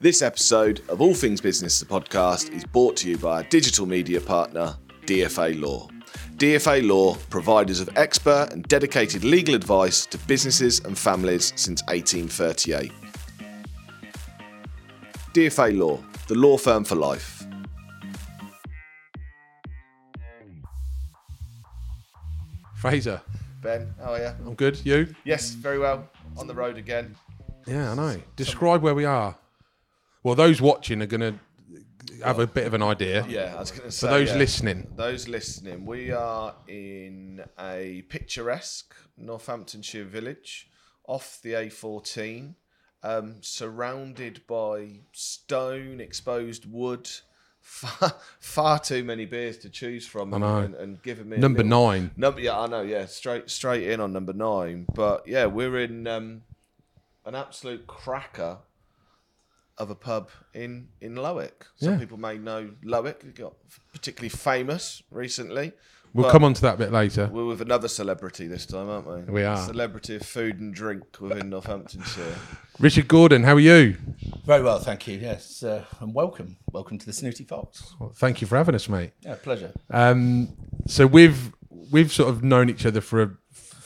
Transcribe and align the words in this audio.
This 0.00 0.22
episode 0.22 0.82
of 0.88 1.00
All 1.00 1.12
Things 1.12 1.40
Business, 1.40 1.80
the 1.80 1.84
podcast, 1.84 2.52
is 2.54 2.64
brought 2.64 2.96
to 2.98 3.10
you 3.10 3.18
by 3.18 3.38
our 3.38 3.42
digital 3.42 3.84
media 3.84 4.20
partner, 4.20 4.76
DFA 5.06 5.60
Law. 5.60 5.88
DFA 6.36 6.86
Law, 6.86 7.16
providers 7.30 7.80
of 7.80 7.90
expert 7.96 8.50
and 8.52 8.62
dedicated 8.68 9.24
legal 9.24 9.56
advice 9.56 10.06
to 10.06 10.16
businesses 10.18 10.78
and 10.84 10.96
families 10.96 11.52
since 11.56 11.82
1838. 11.88 12.92
DFA 15.34 15.76
Law, 15.76 15.98
the 16.28 16.36
law 16.36 16.56
firm 16.56 16.84
for 16.84 16.94
life. 16.94 17.44
Frazer, 22.76 23.20
Ben, 23.60 23.92
how 24.00 24.12
are 24.12 24.18
you? 24.20 24.30
I'm 24.46 24.54
good. 24.54 24.78
You? 24.86 25.12
Yes, 25.24 25.50
very 25.50 25.80
well. 25.80 26.08
On 26.36 26.46
the 26.46 26.54
road 26.54 26.78
again. 26.78 27.16
Yeah, 27.66 27.90
I 27.90 27.94
know. 27.96 28.20
Describe 28.36 28.80
where 28.80 28.94
we 28.94 29.04
are. 29.04 29.34
Well, 30.28 30.34
those 30.34 30.60
watching 30.60 31.00
are 31.00 31.06
going 31.06 31.22
to 31.22 32.22
have 32.22 32.38
a 32.38 32.46
bit 32.46 32.66
of 32.66 32.74
an 32.74 32.82
idea. 32.82 33.24
Yeah, 33.26 33.54
I 33.56 33.60
was 33.60 33.70
going 33.70 33.84
to 33.84 33.90
say. 33.90 34.06
For 34.06 34.12
those 34.12 34.28
yeah. 34.28 34.36
listening, 34.36 34.86
Those 34.94 35.26
listening, 35.26 35.86
we 35.86 36.10
are 36.10 36.54
in 36.68 37.42
a 37.58 38.04
picturesque 38.10 38.94
Northamptonshire 39.16 40.04
village 40.04 40.68
off 41.06 41.40
the 41.42 41.52
A14, 41.52 42.56
um, 43.02 43.36
surrounded 43.40 44.46
by 44.46 45.00
stone, 45.12 45.98
exposed 45.98 46.70
wood. 46.70 47.08
Far, 47.62 48.14
far 48.40 48.78
too 48.78 49.04
many 49.04 49.26
beers 49.26 49.58
to 49.58 49.68
choose 49.68 50.06
from, 50.06 50.32
and, 50.32 50.42
know. 50.42 50.58
and, 50.58 50.74
and 50.74 51.02
giving 51.02 51.28
me 51.28 51.36
number 51.38 51.62
little- 51.62 51.86
nine. 51.86 52.10
Number, 52.16 52.40
yeah, 52.40 52.58
I 52.58 52.66
know. 52.66 52.80
Yeah, 52.80 53.04
straight 53.06 53.50
straight 53.50 53.88
in 53.88 54.00
on 54.00 54.12
number 54.12 54.32
nine. 54.32 54.86
But 54.94 55.26
yeah, 55.26 55.46
we're 55.46 55.78
in 55.80 56.06
um, 56.06 56.42
an 57.26 57.34
absolute 57.34 57.86
cracker 57.86 58.58
of 59.78 59.90
a 59.90 59.94
pub 59.94 60.30
in 60.54 60.88
in 61.00 61.14
Lowick. 61.14 61.64
Some 61.76 61.92
Yeah. 61.94 61.98
people 61.98 62.18
may 62.18 62.38
know 62.38 62.70
Lowick. 62.84 63.24
It 63.24 63.34
got 63.36 63.54
particularly 63.92 64.28
famous 64.30 65.02
recently. 65.10 65.72
We'll 66.14 66.24
But 66.24 66.32
come 66.32 66.42
on 66.44 66.54
to 66.54 66.62
that 66.62 66.74
a 66.74 66.78
bit 66.78 66.90
later. 66.90 67.28
We're 67.30 67.44
with 67.44 67.60
another 67.60 67.86
celebrity 67.86 68.46
this 68.46 68.64
time, 68.64 68.88
aren't 68.88 69.06
we? 69.06 69.32
We 69.32 69.44
are. 69.44 69.58
Celebrity 69.58 70.16
of 70.16 70.22
food 70.22 70.58
and 70.58 70.72
drink 70.74 71.04
within 71.20 71.50
Northamptonshire. 71.50 72.34
Richard 72.78 73.08
Gordon, 73.08 73.42
how 73.42 73.52
are 73.54 73.60
you? 73.60 73.96
Very 74.46 74.62
well, 74.62 74.78
thank 74.78 75.06
you. 75.06 75.18
Yes, 75.18 75.62
uh, 75.62 75.84
and 76.00 76.14
welcome, 76.14 76.56
welcome 76.72 76.96
to 76.98 77.04
the 77.04 77.12
Snooty 77.12 77.44
Fox. 77.44 77.94
Well, 78.00 78.10
thank 78.14 78.40
you 78.40 78.46
for 78.46 78.56
having 78.56 78.74
us, 78.74 78.88
mate. 78.88 79.12
Yeah, 79.20 79.34
pleasure. 79.34 79.72
Um, 79.90 80.48
so 80.86 81.06
we've 81.06 81.52
we've 81.90 82.10
sort 82.12 82.30
of 82.30 82.42
known 82.42 82.70
each 82.70 82.86
other 82.86 83.02
for 83.02 83.22
a 83.22 83.30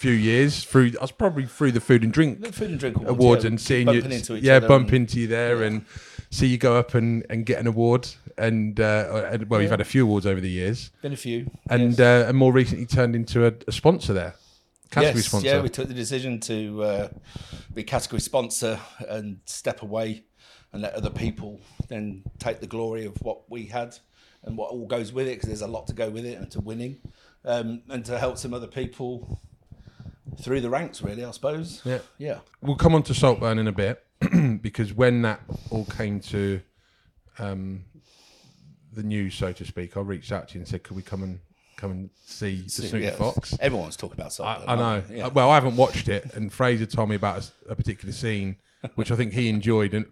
few 0.02 0.12
years 0.12 0.64
through. 0.64 0.92
I 0.98 1.02
was 1.02 1.12
probably 1.12 1.46
through 1.46 1.70
the 1.72 1.80
food 1.80 2.02
and 2.02 2.12
drink 2.12 2.40
The 2.40 2.50
food 2.50 2.70
and 2.70 2.80
drink 2.80 2.96
awards, 2.96 3.10
awards 3.10 3.44
yeah, 3.44 3.48
and 3.48 3.60
seeing 3.60 3.88
you, 3.88 4.00
into 4.00 4.36
each 4.36 4.42
yeah, 4.42 4.58
bump 4.58 4.92
into 4.92 5.20
you 5.20 5.28
there 5.28 5.62
and 5.62 5.86
see 6.30 6.48
you 6.48 6.58
go 6.58 6.76
up 6.76 6.94
and, 6.94 7.24
and 7.30 7.46
get 7.46 7.60
an 7.60 7.68
award. 7.68 8.08
And, 8.36 8.80
uh, 8.80 9.28
and 9.30 9.48
well, 9.48 9.62
you've 9.62 9.70
had 9.70 9.80
a 9.80 9.84
few 9.84 10.04
awards 10.04 10.26
over 10.26 10.40
the 10.40 10.50
years, 10.50 10.90
Been 11.02 11.12
a 11.12 11.16
few, 11.16 11.50
and 11.70 11.90
yes. 11.90 12.00
uh, 12.00 12.28
and 12.28 12.36
more 12.36 12.52
recently 12.52 12.86
turned 12.86 13.14
into 13.14 13.46
a, 13.46 13.52
a 13.68 13.72
sponsor 13.72 14.12
there, 14.12 14.34
category 14.90 15.20
yes, 15.20 15.26
sponsor. 15.26 15.46
yeah, 15.46 15.60
we 15.60 15.68
took 15.68 15.86
the 15.86 15.94
decision 15.94 16.40
to 16.40 16.82
uh, 16.82 17.08
be 17.72 17.84
category 17.84 18.20
sponsor 18.20 18.80
and 19.08 19.38
step 19.44 19.82
away 19.82 20.24
and 20.72 20.82
let 20.82 20.94
other 20.94 21.10
people 21.10 21.60
then 21.88 22.24
take 22.38 22.60
the 22.60 22.66
glory 22.66 23.04
of 23.04 23.16
what 23.20 23.48
we 23.50 23.66
had 23.66 23.96
and 24.42 24.56
what 24.56 24.70
all 24.70 24.86
goes 24.86 25.12
with 25.12 25.28
it 25.28 25.34
because 25.34 25.48
there's 25.48 25.62
a 25.62 25.66
lot 25.66 25.86
to 25.86 25.92
go 25.92 26.08
with 26.10 26.24
it 26.24 26.38
and 26.38 26.50
to 26.50 26.60
winning 26.60 26.98
um, 27.44 27.82
and 27.90 28.04
to 28.06 28.18
help 28.18 28.38
some 28.38 28.54
other 28.54 28.66
people 28.66 29.40
through 30.40 30.60
the 30.60 30.70
ranks 30.70 31.02
really 31.02 31.24
I 31.24 31.30
suppose 31.32 31.82
Yeah. 31.84 31.98
yeah 32.18 32.38
we'll 32.60 32.76
come 32.76 32.94
on 32.94 33.02
to 33.04 33.14
Saltburn 33.14 33.58
in 33.58 33.66
a 33.66 33.72
bit 33.72 34.04
because 34.62 34.92
when 34.92 35.22
that 35.22 35.40
all 35.70 35.84
came 35.84 36.20
to 36.20 36.60
um, 37.38 37.84
the 38.92 39.02
news, 39.02 39.34
so 39.34 39.52
to 39.52 39.64
speak, 39.64 39.96
I 39.96 40.00
reached 40.00 40.30
out 40.30 40.48
to 40.48 40.54
you 40.54 40.60
and 40.60 40.68
said, 40.68 40.82
"Could 40.84 40.96
we 40.96 41.02
come 41.02 41.22
and 41.22 41.40
come 41.82 41.90
and 41.90 42.10
see 42.24 42.62
the 42.62 42.70
Snooty 42.70 43.04
Yeah. 43.04 43.10
Fox?" 43.10 43.56
everyone's 43.60 43.96
talking 43.96 44.14
about 44.18 44.26
I, 44.26 44.30
Saltburn, 44.30 44.68
I 44.68 44.74
know. 44.76 45.02
yeah. 45.10 45.26
Well, 45.28 45.50
I 45.50 45.54
haven't 45.54 45.76
watched 45.76 46.08
it, 46.08 46.34
and 46.34 46.50
Frazer 46.52 46.86
told 46.86 47.08
me 47.10 47.16
about 47.16 47.50
a 47.68 47.74
particular 47.74 48.12
scene 48.12 48.56
which 48.96 49.12
I 49.12 49.16
think 49.16 49.32
he 49.32 49.48
enjoyed, 49.48 49.94
and 49.94 50.06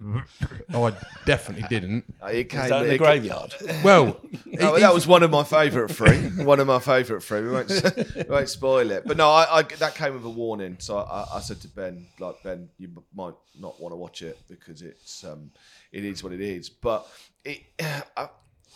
oh, 0.74 0.86
I 0.86 0.92
definitely 1.26 1.66
didn't. 1.68 2.04
Uh, 2.22 2.26
it 2.26 2.48
came, 2.50 2.60
Is 2.60 2.70
that 2.70 2.82
in 2.84 2.88
the 2.90 2.98
graveyard 2.98 3.52
Well, 3.84 4.20
Oh, 4.60 4.78
that 4.78 4.94
was 4.94 5.08
one 5.08 5.24
of 5.24 5.30
my 5.32 5.42
favourite 5.42 5.90
three. 5.90 6.44
one 6.44 6.60
of 6.60 6.68
my 6.68 6.78
favourite 6.78 7.20
three. 7.22 7.42
We 7.42 7.50
won't, 7.50 7.68
we 7.68 8.22
won't 8.28 8.48
spoil 8.48 8.90
it. 8.92 9.02
But 9.06 9.16
no, 9.16 9.28
I, 9.28 9.58
I, 9.58 9.62
that 9.62 9.96
came 9.96 10.14
with 10.14 10.24
a 10.24 10.30
warning. 10.30 10.76
So 10.78 10.98
I, 10.98 11.26
I 11.34 11.40
said 11.40 11.60
to 11.62 11.68
Ben, 11.68 12.06
like 12.20 12.36
Ben, 12.44 12.68
you 12.78 12.90
might 13.12 13.34
not 13.58 13.80
want 13.80 13.90
to 13.92 13.96
watch 13.96 14.22
it 14.22 14.38
because 14.48 14.82
it's 14.82 15.24
um, 15.24 15.50
it 15.90 16.04
is 16.04 16.22
what 16.22 16.32
it 16.32 16.40
is. 16.40 16.68
But 16.70 17.08
it, 17.44 17.62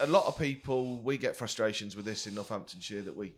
a, 0.01 0.07
lot 0.07 0.27
of 0.27 0.39
people, 0.39 0.99
we 0.99 1.19
get 1.19 1.37
frustrations 1.37 1.97
with 1.97 2.05
this 2.05 2.27
in 2.27 2.35
Northamptonshire 2.35 3.03
that 3.03 3.17
we 3.17 3.35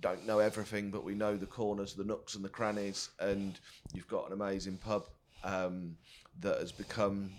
don't 0.00 0.26
know 0.26 0.38
everything, 0.38 0.90
but 0.90 1.04
we 1.04 1.14
know 1.14 1.36
the 1.36 1.46
corners, 1.46 1.94
the 1.94 2.04
nooks, 2.04 2.34
and 2.34 2.44
the 2.44 2.48
crannies. 2.48 3.10
And 3.20 3.58
you've 3.92 4.08
got 4.08 4.26
an 4.26 4.32
amazing 4.32 4.78
pub 4.78 5.06
um, 5.44 5.96
that 6.40 6.58
has 6.58 6.72
become 6.72 7.30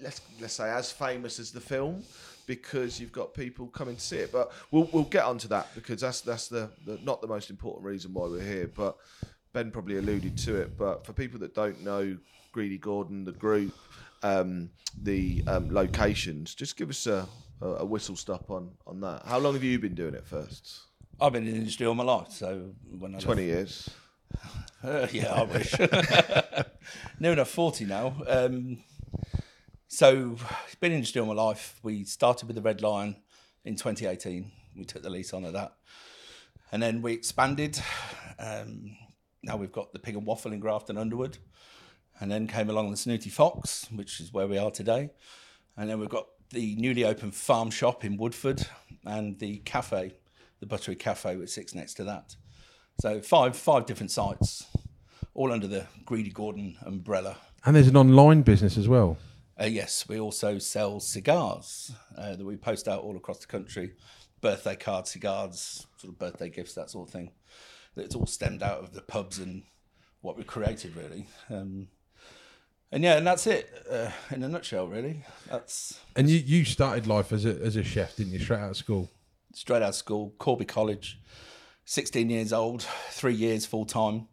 let's 0.00 0.20
let's 0.40 0.54
say 0.54 0.70
as 0.70 0.90
famous 0.90 1.38
as 1.38 1.50
the 1.50 1.60
film 1.60 2.02
because 2.46 3.00
you've 3.00 3.12
got 3.12 3.34
people 3.34 3.66
coming 3.66 3.96
to 3.96 4.00
see 4.00 4.18
it. 4.18 4.32
But 4.32 4.52
we'll 4.70 4.88
we'll 4.92 5.04
get 5.04 5.24
onto 5.24 5.48
that 5.48 5.68
because 5.74 6.00
that's 6.00 6.20
that's 6.20 6.48
the, 6.48 6.70
the 6.86 6.98
not 7.02 7.20
the 7.20 7.26
most 7.26 7.50
important 7.50 7.84
reason 7.84 8.12
why 8.14 8.26
we're 8.26 8.40
here. 8.40 8.70
But 8.74 8.96
Ben 9.52 9.70
probably 9.70 9.98
alluded 9.98 10.36
to 10.38 10.56
it. 10.56 10.76
But 10.76 11.04
for 11.04 11.12
people 11.12 11.38
that 11.40 11.54
don't 11.54 11.82
know 11.82 12.16
Greedy 12.52 12.78
Gordon, 12.78 13.24
the 13.24 13.32
group, 13.32 13.74
um, 14.24 14.70
the 15.00 15.44
um, 15.46 15.72
locations, 15.72 16.54
just 16.54 16.76
give 16.76 16.88
us 16.88 17.06
a, 17.06 17.28
a, 17.60 17.84
whistle 17.84 18.16
stop 18.16 18.50
on 18.50 18.70
on 18.86 19.00
that. 19.00 19.22
How 19.26 19.38
long 19.38 19.52
have 19.52 19.62
you 19.62 19.78
been 19.78 19.94
doing 19.94 20.14
it 20.14 20.26
first? 20.26 20.80
I've 21.20 21.32
been 21.32 21.46
in 21.46 21.52
the 21.52 21.58
industry 21.58 21.86
all 21.86 21.94
my 21.94 22.02
life 22.04 22.30
so 22.30 22.70
when 22.98 23.12
I 23.12 23.14
left- 23.14 23.26
Twenty 23.26 23.44
years. 23.44 23.88
Uh, 24.82 25.06
yeah, 25.12 25.32
I 25.32 25.44
wish. 25.44 25.74
Near 27.18 27.32
enough 27.32 27.48
40 27.48 27.86
now. 27.86 28.16
Um, 28.26 28.84
so, 29.88 30.36
been 30.78 30.92
in 30.92 30.98
industry 30.98 31.22
all 31.22 31.26
my 31.26 31.32
life. 31.32 31.80
We 31.82 32.04
started 32.04 32.46
with 32.48 32.56
the 32.56 32.60
Red 32.60 32.82
Lion 32.82 33.16
in 33.64 33.76
2018. 33.76 34.52
We 34.76 34.84
took 34.84 35.02
the 35.02 35.08
lease 35.08 35.32
on 35.32 35.46
at 35.46 35.54
that. 35.54 35.72
And 36.70 36.82
then 36.82 37.00
we 37.00 37.14
expanded. 37.14 37.80
Um, 38.38 38.94
now 39.42 39.56
we've 39.56 39.72
got 39.72 39.94
the 39.94 39.98
Pig 39.98 40.16
and 40.16 40.26
Waffle 40.26 40.52
in 40.52 40.60
Grafton 40.60 40.98
Underwood. 40.98 41.38
And 42.20 42.30
then 42.30 42.46
came 42.46 42.70
along 42.70 42.90
the 42.90 42.96
Snooty 42.96 43.30
Fox, 43.30 43.88
which 43.92 44.20
is 44.20 44.32
where 44.32 44.46
we 44.46 44.56
are 44.56 44.70
today. 44.70 45.10
And 45.76 45.90
then 45.90 45.98
we've 45.98 46.08
got 46.08 46.26
the 46.50 46.76
newly 46.76 47.04
opened 47.04 47.34
farm 47.34 47.70
shop 47.70 48.04
in 48.04 48.16
Woodford 48.16 48.66
and 49.04 49.38
the 49.38 49.58
cafe, 49.58 50.14
the 50.60 50.66
Buttery 50.66 50.94
Cafe, 50.94 51.36
which 51.36 51.50
sits 51.50 51.74
next 51.74 51.94
to 51.94 52.04
that. 52.04 52.36
So 53.00 53.20
five 53.20 53.56
five 53.56 53.86
different 53.86 54.12
sites, 54.12 54.66
all 55.34 55.52
under 55.52 55.66
the 55.66 55.86
Greedy 56.04 56.30
Gordon 56.30 56.76
umbrella. 56.82 57.36
and 57.66 57.74
there's 57.74 57.88
an 57.88 57.96
online 57.96 58.42
business 58.42 58.78
as 58.78 58.88
well. 58.88 59.18
Uh, 59.60 59.64
yes, 59.64 60.06
we 60.08 60.18
also 60.18 60.58
sell 60.58 61.00
cigars 61.00 61.92
uh, 62.16 62.36
that 62.36 62.44
we 62.44 62.56
post 62.56 62.88
out 62.88 63.02
all 63.02 63.16
across 63.16 63.38
the 63.38 63.46
country, 63.46 63.92
birthday 64.40 64.76
cards, 64.76 65.10
cigars, 65.10 65.86
sort 65.96 66.12
of 66.12 66.18
birthday 66.18 66.50
gifts, 66.50 66.74
that 66.74 66.90
sort 66.90 67.08
of 67.08 67.12
thing. 67.12 67.30
It's 67.96 68.14
all 68.14 68.26
stemmed 68.26 68.62
out 68.62 68.78
of 68.78 68.92
the 68.92 69.02
pubs 69.02 69.38
and 69.38 69.62
what 70.22 70.36
we 70.36 70.42
created, 70.44 70.96
really. 70.96 71.26
Um, 71.50 71.88
and 72.94 73.02
yeah, 73.04 73.18
and 73.18 73.26
that's 73.26 73.46
it 73.46 73.68
uh, 73.90 74.10
in 74.30 74.42
a 74.42 74.48
nutshell, 74.48 74.88
really. 74.88 75.24
That's 75.50 76.00
And 76.16 76.30
you, 76.30 76.38
you 76.38 76.64
started 76.64 77.06
life 77.06 77.32
as 77.32 77.44
a 77.44 77.50
as 77.60 77.76
a 77.76 77.82
chef, 77.82 78.16
didn't 78.16 78.32
you? 78.32 78.38
Straight 78.38 78.60
out 78.60 78.70
of 78.70 78.76
school. 78.76 79.10
straight 79.52 79.82
out 79.82 79.90
of 79.90 79.94
school, 79.94 80.32
Corby 80.38 80.64
College, 80.64 81.20
16 81.84 82.30
years 82.30 82.52
old, 82.52 82.82
three 83.10 83.34
years 83.34 83.66
full 83.66 83.84
time, 83.84 84.28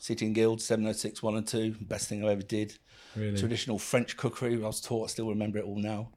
City 0.00 0.26
and 0.26 0.34
Guild, 0.34 0.60
706, 0.60 1.22
1 1.22 1.36
and 1.36 1.46
2, 1.46 1.76
best 1.80 2.08
thing 2.08 2.24
I 2.24 2.32
ever 2.32 2.42
did. 2.42 2.74
Really? 3.16 3.38
Traditional 3.38 3.78
French 3.78 4.16
cookery, 4.16 4.54
I 4.54 4.66
was 4.66 4.80
taught, 4.80 5.04
I 5.04 5.06
still 5.08 5.28
remember 5.28 5.58
it 5.58 5.64
all 5.64 5.78
now. 5.78 6.10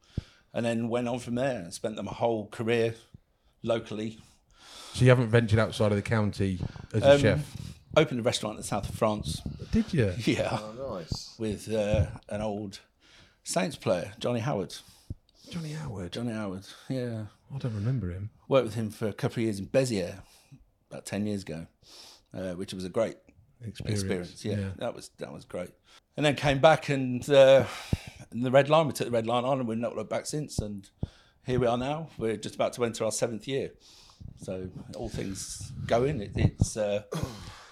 And 0.54 0.66
then 0.66 0.88
went 0.90 1.08
on 1.08 1.20
from 1.20 1.36
there 1.36 1.60
and 1.60 1.74
spent 1.74 2.02
my 2.02 2.12
whole 2.12 2.48
career 2.48 2.96
locally. 3.64 4.20
So 4.94 5.04
you 5.04 5.10
haven't 5.10 5.28
ventured 5.28 5.60
outside 5.60 5.92
of 5.92 5.98
the 5.98 6.02
county 6.02 6.60
as 6.94 7.04
a 7.04 7.14
Um, 7.14 7.20
chef, 7.20 7.56
Opened 7.98 8.20
a 8.20 8.24
restaurant 8.24 8.56
in 8.56 8.62
the 8.62 8.68
south 8.68 8.90
of 8.90 8.96
France, 8.96 9.42
did 9.76 9.94
you? 9.94 10.14
yeah, 10.34 10.58
Oh, 10.62 10.96
nice. 10.98 11.36
with 11.38 11.72
uh, 11.72 12.06
an 12.30 12.42
old 12.42 12.80
Saints 13.44 13.76
player, 13.76 14.14
Johnny 14.20 14.40
Howard. 14.40 14.74
Johnny 15.50 15.74
Howard. 15.74 16.12
Johnny 16.14 16.32
Howard, 16.32 16.66
yeah. 16.90 17.26
I 17.54 17.58
don't 17.58 17.76
remember 17.76 18.10
him. 18.10 18.30
Worked 18.48 18.66
with 18.66 18.74
him 18.76 18.90
for 18.90 19.08
a 19.08 19.14
couple 19.14 19.36
of 19.42 19.44
years 19.44 19.60
in 19.60 19.68
Beziers 19.68 20.16
about 20.90 21.06
10 21.06 21.28
years 21.28 21.42
ago, 21.44 21.68
uh, 22.34 22.54
which 22.54 22.74
was 22.74 22.86
a 22.86 22.90
great 22.90 23.18
Experience. 23.66 24.02
experience. 24.02 24.46
Yeah, 24.46 24.70
that 24.78 24.94
was 24.96 25.10
that 25.18 25.32
was 25.34 25.46
great. 25.46 25.70
And 26.18 26.26
then 26.26 26.36
came 26.36 26.60
back 26.60 26.90
and 26.90 27.28
uh, 27.30 27.66
and 28.32 28.44
the 28.46 28.52
Red 28.52 28.70
Lion. 28.70 28.88
We 28.88 28.94
took 28.94 29.08
the 29.08 29.12
Red 29.12 29.26
Lion 29.28 29.46
on, 29.46 29.60
and 29.60 29.68
we've 29.68 29.78
not 29.78 29.96
looked 29.96 30.10
back 30.10 30.26
since. 30.26 30.60
And 30.60 30.88
here 31.46 31.60
we 31.60 31.66
are 31.68 31.78
now. 31.78 32.10
We're 32.18 32.36
just 32.38 32.56
about 32.56 32.74
to 32.74 32.86
enter 32.86 33.06
our 33.06 33.12
seventh 33.12 33.48
year. 33.48 33.72
So 34.42 34.70
all 34.96 35.10
things 35.10 35.72
going, 35.88 36.22
it, 36.22 36.32
it's 36.36 36.76
uh, 36.78 37.04
it's 37.14 37.65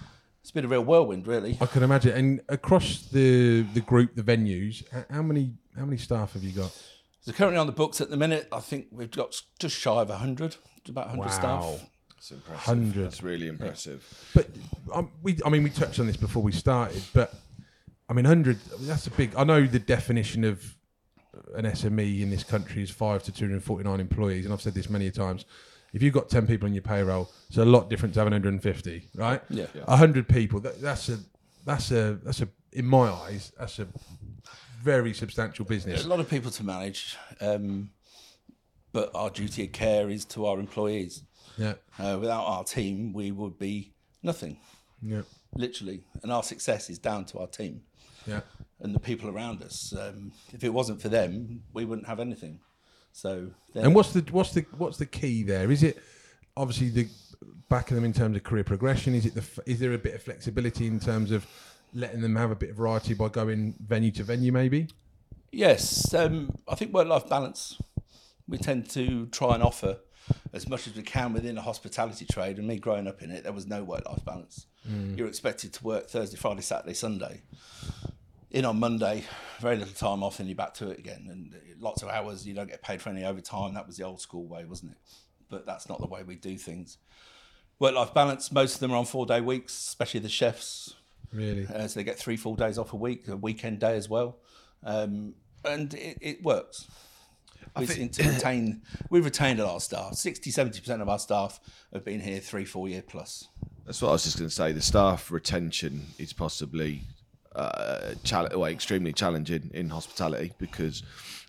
been 0.53 0.65
a 0.65 0.67
real 0.67 0.83
whirlwind, 0.83 1.27
really. 1.27 1.57
I 1.61 1.65
can 1.65 1.83
imagine. 1.83 2.11
And 2.11 2.41
across 2.49 3.01
the 3.07 3.61
the 3.73 3.81
group, 3.81 4.15
the 4.15 4.23
venues, 4.23 4.83
h- 4.93 5.05
how 5.09 5.21
many 5.21 5.53
how 5.77 5.85
many 5.85 5.97
staff 5.97 6.33
have 6.33 6.43
you 6.43 6.51
got? 6.51 6.71
So 7.21 7.31
currently 7.31 7.57
on 7.57 7.67
the 7.67 7.73
books 7.73 8.01
at 8.01 8.09
the 8.09 8.17
minute, 8.17 8.47
I 8.51 8.59
think 8.59 8.87
we've 8.91 9.09
got 9.09 9.41
just 9.57 9.77
shy 9.77 10.01
of 10.01 10.09
100, 10.09 10.57
about 10.89 11.07
100 11.07 11.21
Wow. 11.25 11.29
staff. 11.31 11.89
It's 12.17 12.31
impressive. 12.31 12.63
Hundred. 12.63 13.03
That's 13.05 13.23
really 13.23 13.47
impressive. 13.47 14.29
But 14.33 14.49
um, 14.93 15.09
we, 15.21 15.37
I 15.45 15.49
mean, 15.49 15.63
we 15.63 15.69
touched 15.69 15.99
on 15.99 16.07
this 16.07 16.17
before 16.17 16.43
we 16.43 16.51
started, 16.53 17.01
but 17.13 17.33
I 18.09 18.13
mean, 18.13 18.25
hundred. 18.25 18.59
That's 18.81 19.07
a 19.07 19.11
big. 19.11 19.35
I 19.35 19.43
know 19.43 19.65
the 19.65 19.79
definition 19.79 20.43
of 20.43 20.75
an 21.55 21.65
SME 21.65 22.21
in 22.21 22.29
this 22.29 22.43
country 22.43 22.83
is 22.83 22.89
five 22.91 23.23
to 23.23 23.31
two 23.31 23.45
hundred 23.45 23.63
forty-nine 23.63 23.99
employees, 23.99 24.45
and 24.45 24.53
I've 24.53 24.61
said 24.61 24.73
this 24.73 24.89
many 24.89 25.07
a 25.07 25.11
times. 25.11 25.45
If 25.93 26.01
you've 26.01 26.13
got 26.13 26.27
ten 26.29 26.47
people 26.47 26.67
on 26.67 26.73
your 26.73 26.81
payroll, 26.83 27.29
it's 27.47 27.57
a 27.57 27.65
lot 27.65 27.89
different 27.89 28.13
to 28.15 28.19
having 28.19 28.33
150, 28.33 29.09
right? 29.15 29.41
Yeah. 29.49 29.67
A 29.87 29.95
hundred 29.95 30.27
people. 30.27 30.59
That, 30.59 30.81
that's 30.81 31.07
a. 31.09 31.19
That's 31.65 31.91
a. 31.91 32.19
That's 32.23 32.41
a. 32.41 32.47
In 32.71 32.85
my 32.87 33.09
eyes, 33.09 33.51
that's 33.57 33.77
a 33.79 33.87
very 34.81 35.13
substantial 35.13 35.65
business. 35.65 35.85
There's 35.85 35.95
business. 35.99 36.05
a 36.07 36.09
lot 36.09 36.19
of 36.19 36.29
people 36.29 36.49
to 36.51 36.63
manage, 36.63 37.15
um, 37.39 37.91
but 38.91 39.11
our 39.13 39.29
duty 39.29 39.65
of 39.65 39.71
care 39.71 40.09
is 40.09 40.25
to 40.25 40.45
our 40.47 40.59
employees. 40.59 41.23
Yeah. 41.57 41.73
Uh, 41.99 42.17
without 42.19 42.45
our 42.45 42.63
team, 42.63 43.13
we 43.13 43.31
would 43.31 43.59
be 43.59 43.93
nothing, 44.23 44.57
Yeah. 45.03 45.21
literally. 45.55 46.01
And 46.23 46.31
our 46.31 46.41
success 46.41 46.89
is 46.89 46.97
down 46.97 47.25
to 47.25 47.37
our 47.39 47.47
team 47.47 47.83
Yeah. 48.25 48.41
and 48.79 48.95
the 48.95 48.99
people 48.99 49.29
around 49.29 49.61
us. 49.61 49.93
Um, 49.95 50.31
if 50.51 50.63
it 50.63 50.69
wasn't 50.73 50.99
for 50.99 51.09
them, 51.09 51.61
we 51.71 51.85
wouldn't 51.85 52.07
have 52.07 52.19
anything. 52.19 52.59
So, 53.13 53.51
And 53.75 53.95
what's 53.95 54.11
the 54.11 54.25
what's 54.31 54.53
the 54.53 54.65
what's 54.77 54.97
the 54.97 55.05
key 55.05 55.43
there? 55.43 55.71
Is 55.71 55.83
it 55.83 56.01
obviously 56.57 56.89
the 56.89 57.07
backing 57.69 57.95
them 57.95 58.03
in 58.03 58.11
terms 58.11 58.35
of 58.35 58.43
career 58.43 58.63
progression? 58.63 59.13
Is 59.13 59.25
it 59.25 59.35
the 59.35 59.45
is 59.65 59.79
there 59.79 59.93
a 59.93 59.97
bit 59.97 60.15
of 60.15 60.23
flexibility 60.23 60.87
in 60.87 60.99
terms 60.99 61.31
of 61.31 61.45
letting 61.93 62.21
them 62.21 62.35
have 62.35 62.51
a 62.51 62.55
bit 62.55 62.71
of 62.71 62.75
variety 62.75 63.13
by 63.13 63.29
going 63.29 63.75
venue 63.79 64.11
to 64.11 64.23
venue? 64.23 64.51
Maybe. 64.51 64.87
Yes, 65.51 66.11
um, 66.15 66.55
I 66.67 66.73
think 66.73 66.91
work-life 66.91 67.29
balance. 67.29 67.79
We 68.47 68.57
tend 68.57 68.89
to 68.91 69.27
try 69.27 69.53
and 69.53 69.61
offer 69.61 69.99
as 70.51 70.67
much 70.67 70.87
as 70.87 70.95
we 70.95 71.03
can 71.03 71.31
within 71.33 71.55
the 71.55 71.61
hospitality 71.61 72.25
trade. 72.25 72.57
And 72.57 72.67
me 72.67 72.79
growing 72.79 73.07
up 73.07 73.21
in 73.21 73.29
it, 73.29 73.43
there 73.43 73.53
was 73.53 73.67
no 73.67 73.83
work-life 73.83 74.25
balance. 74.25 74.65
You're 75.15 75.27
expected 75.27 75.71
to 75.73 75.83
work 75.83 76.09
Thursday, 76.09 76.35
Friday, 76.35 76.61
Saturday, 76.61 76.93
Sunday. 76.93 77.41
In 78.53 78.65
on 78.65 78.79
Monday, 78.79 79.23
very 79.59 79.77
little 79.77 79.93
time 79.93 80.23
off, 80.23 80.39
and 80.39 80.47
you're 80.47 80.55
back 80.55 80.75
to 80.75 80.91
it 80.91 80.99
again. 80.99 81.27
And 81.29 81.55
lots 81.79 82.03
of 82.03 82.09
hours. 82.09 82.47
You 82.47 82.53
don't 82.53 82.69
get 82.69 82.81
paid 82.81 83.01
for 83.01 83.09
any 83.09 83.25
overtime. 83.25 83.73
That 83.73 83.85
was 83.85 83.97
the 83.97 84.03
old 84.03 84.21
school 84.21 84.47
way, 84.47 84.63
wasn't 84.65 84.91
it? 84.91 84.97
But 85.49 85.65
that's 85.65 85.89
not 85.89 85.99
the 85.99 86.07
way 86.07 86.23
we 86.23 86.35
do 86.35 86.57
things. 86.57 86.97
Work-life 87.79 88.13
balance. 88.13 88.51
Most 88.51 88.75
of 88.75 88.79
them 88.79 88.91
are 88.91 88.97
on 88.97 89.05
four-day 89.05 89.41
weeks, 89.41 89.73
especially 89.73 90.19
the 90.21 90.29
chefs. 90.29 90.95
Really. 91.33 91.65
Uh, 91.67 91.87
so 91.87 91.99
they 91.99 92.03
get 92.03 92.17
three 92.17 92.37
full 92.37 92.55
days 92.55 92.77
off 92.77 92.93
a 92.93 92.95
week, 92.95 93.27
a 93.27 93.35
weekend 93.35 93.79
day 93.79 93.97
as 93.97 94.07
well, 94.07 94.37
um, 94.83 95.33
and 95.65 95.93
it, 95.95 96.17
it 96.21 96.43
works. 96.43 96.87
We 97.77 97.87
seem 97.87 98.09
to 98.09 98.29
retain, 98.29 98.83
we've 99.09 99.25
retained 99.25 99.59
a 99.59 99.65
lot 99.65 99.77
of 99.77 99.81
staff. 99.81 100.13
60, 100.13 100.51
70% 100.51 101.01
of 101.01 101.09
our 101.09 101.17
staff 101.17 101.59
have 101.91 102.05
been 102.05 102.19
here 102.19 102.39
three, 102.39 102.65
four 102.65 102.87
year 102.87 103.01
plus. 103.01 103.47
That's 103.85 103.99
what 103.99 104.09
I 104.09 104.11
was 104.11 104.23
just 104.23 104.37
going 104.37 104.47
to 104.47 104.53
say. 104.53 104.73
The 104.73 104.81
staff 104.81 105.31
retention 105.31 106.05
is 106.19 106.33
possibly 106.33 107.01
uh, 107.55 108.13
chal- 108.23 108.49
well, 108.51 108.65
extremely 108.65 109.13
challenging 109.13 109.71
in 109.73 109.89
hospitality 109.89 110.53
because 110.57 111.03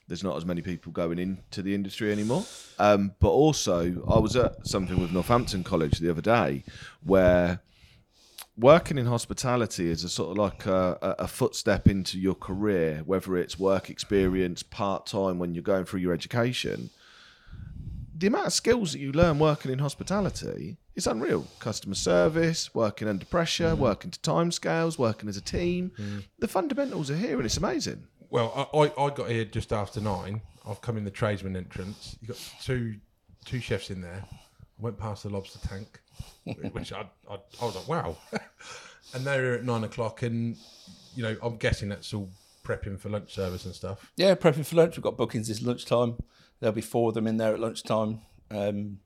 there's 0.08 0.24
not 0.24 0.36
as 0.36 0.44
many 0.44 0.60
people 0.60 0.92
going 0.92 1.18
into 1.18 1.62
the 1.62 1.74
industry 1.74 2.12
anymore. 2.12 2.44
Um, 2.78 3.14
but 3.20 3.30
also, 3.30 4.04
I 4.08 4.18
was 4.18 4.36
at 4.36 4.66
something 4.66 5.00
with 5.00 5.12
Northampton 5.12 5.64
College 5.64 5.98
the 5.98 6.10
other 6.10 6.20
day 6.20 6.64
where 7.02 7.60
working 8.56 8.98
in 8.98 9.06
hospitality 9.06 9.90
is 9.90 10.04
a 10.04 10.08
sort 10.08 10.32
of 10.32 10.36
like 10.38 10.66
a, 10.66 10.98
a 11.02 11.24
a 11.24 11.28
footstep 11.28 11.88
into 11.88 12.18
your 12.18 12.34
career, 12.34 13.02
whether 13.04 13.36
it's 13.36 13.58
work 13.58 13.90
experience, 13.90 14.62
part 14.62 15.06
time 15.06 15.38
when 15.38 15.54
you're 15.54 15.62
going 15.62 15.84
through 15.84 16.00
your 16.00 16.12
education 16.12 16.90
the 18.16 18.28
amount 18.28 18.46
of 18.46 18.52
skills 18.52 18.92
that 18.92 19.00
you 19.00 19.12
learn 19.12 19.38
working 19.38 19.72
in 19.72 19.80
hospitality 19.80 20.76
is 20.94 21.06
unreal. 21.06 21.46
Customer 21.58 21.94
service, 21.94 22.74
working 22.74 23.08
under 23.08 23.24
pressure, 23.24 23.74
mm. 23.74 23.78
working 23.78 24.10
to 24.10 24.20
timescales, 24.20 24.98
working 24.98 25.28
as 25.28 25.36
a 25.36 25.40
team. 25.40 25.92
Mm. 25.98 26.24
The 26.38 26.48
fundamentals 26.48 27.10
are 27.10 27.16
here 27.16 27.36
and 27.36 27.44
it's 27.44 27.56
amazing. 27.56 28.06
Well, 28.30 28.68
I, 28.72 28.78
I, 28.78 29.06
I 29.06 29.14
got 29.14 29.30
here 29.30 29.44
just 29.44 29.72
after 29.72 30.00
nine. 30.00 30.42
I've 30.66 30.80
come 30.80 30.96
in 30.96 31.04
the 31.04 31.10
tradesman 31.10 31.56
entrance. 31.56 32.16
You 32.20 32.28
got 32.28 32.52
two 32.62 32.96
two 33.44 33.60
chefs 33.60 33.90
in 33.90 34.00
there. 34.00 34.24
I 34.32 34.82
went 34.82 34.98
past 34.98 35.24
the 35.24 35.28
lobster 35.28 35.58
tank, 35.68 36.00
which 36.72 36.92
I, 36.92 37.04
I 37.30 37.34
I 37.60 37.64
was 37.64 37.76
like, 37.76 37.88
wow. 37.88 38.16
and 39.14 39.24
they 39.24 39.40
were 39.40 39.52
at 39.52 39.64
nine 39.64 39.84
o'clock, 39.84 40.22
and 40.22 40.56
you 41.14 41.22
know, 41.22 41.36
I'm 41.42 41.56
guessing 41.56 41.90
that's 41.90 42.14
all 42.14 42.30
prepping 42.64 42.98
for 42.98 43.10
lunch 43.10 43.34
service 43.34 43.66
and 43.66 43.74
stuff. 43.74 44.10
Yeah, 44.16 44.34
prepping 44.34 44.64
for 44.64 44.76
lunch. 44.76 44.96
We've 44.96 45.04
got 45.04 45.16
bookings 45.16 45.48
this 45.48 45.62
lunchtime. 45.62 46.16
There'll 46.60 46.74
be 46.74 46.80
four 46.80 47.08
of 47.08 47.14
them 47.14 47.26
in 47.26 47.36
there 47.36 47.52
at 47.54 47.60
lunchtime. 47.60 48.20
Um, 48.50 48.98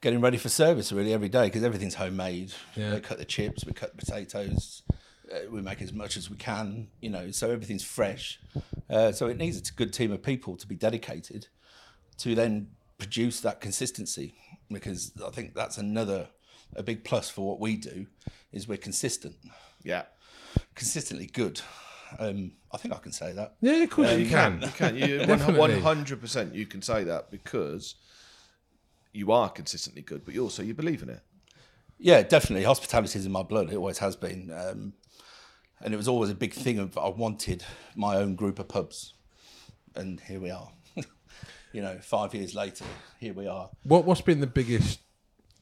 getting 0.00 0.20
ready 0.20 0.36
for 0.36 0.48
service 0.48 0.90
really 0.92 1.12
every 1.12 1.28
day 1.28 1.44
because 1.46 1.62
everything's 1.62 1.94
homemade. 1.94 2.52
Yeah. 2.76 2.94
We 2.94 3.00
cut 3.00 3.18
the 3.18 3.24
chips, 3.24 3.64
we 3.64 3.72
cut 3.72 3.96
the 3.96 4.04
potatoes, 4.04 4.82
uh, 5.32 5.48
we 5.50 5.62
make 5.62 5.80
as 5.80 5.92
much 5.92 6.16
as 6.16 6.28
we 6.28 6.36
can, 6.36 6.88
you 7.00 7.08
know, 7.10 7.30
so 7.30 7.50
everything's 7.50 7.84
fresh. 7.84 8.40
Uh, 8.90 9.12
so 9.12 9.28
it 9.28 9.36
needs 9.36 9.68
a 9.70 9.72
good 9.72 9.92
team 9.92 10.10
of 10.12 10.22
people 10.22 10.56
to 10.56 10.66
be 10.66 10.74
dedicated 10.74 11.46
to 12.18 12.34
then 12.34 12.68
produce 12.98 13.40
that 13.40 13.60
consistency 13.60 14.34
because 14.70 15.12
I 15.24 15.30
think 15.30 15.54
that's 15.54 15.78
another 15.78 16.28
a 16.74 16.82
big 16.82 17.04
plus 17.04 17.28
for 17.30 17.46
what 17.46 17.60
we 17.60 17.76
do 17.76 18.06
is 18.52 18.66
we're 18.66 18.78
consistent, 18.78 19.36
Yeah. 19.84 20.04
consistently 20.74 21.26
good. 21.26 21.60
Um, 22.18 22.52
I 22.72 22.76
think 22.76 22.94
I 22.94 22.98
can 22.98 23.12
say 23.12 23.32
that. 23.32 23.54
Yeah, 23.60 23.82
of 23.82 23.90
course 23.90 24.12
you 24.16 24.28
can. 24.28 24.62
You 24.62 24.68
can. 24.68 24.96
You, 24.96 25.18
Definitely. 25.26 25.80
100% 25.80 26.54
you 26.54 26.66
can 26.66 26.82
say 26.82 27.04
that 27.04 27.30
because 27.30 27.94
you 29.12 29.32
are 29.32 29.50
consistently 29.50 30.02
good, 30.02 30.24
but 30.24 30.34
you 30.34 30.42
also 30.42 30.62
you 30.62 30.74
believe 30.74 31.02
in 31.02 31.10
it. 31.10 31.20
Yeah, 31.98 32.22
definitely. 32.22 32.64
Hospitality 32.64 33.18
is 33.18 33.26
in 33.26 33.32
my 33.32 33.42
blood. 33.42 33.70
It 33.70 33.76
always 33.76 33.98
has 33.98 34.16
been. 34.16 34.52
Um, 34.52 34.94
and 35.80 35.92
it 35.92 35.96
was 35.96 36.08
always 36.08 36.30
a 36.30 36.34
big 36.34 36.52
thing 36.52 36.78
of 36.78 36.96
I 36.96 37.08
wanted 37.08 37.64
my 37.94 38.16
own 38.16 38.34
group 38.34 38.58
of 38.58 38.68
pubs. 38.68 39.14
And 39.94 40.20
here 40.20 40.40
we 40.40 40.50
are. 40.50 40.68
you 41.72 41.82
know, 41.82 41.98
five 42.00 42.34
years 42.34 42.54
later, 42.54 42.84
here 43.20 43.34
we 43.34 43.46
are. 43.46 43.70
What 43.82 44.04
what's 44.04 44.20
been 44.20 44.40
the 44.40 44.46
biggest 44.46 45.00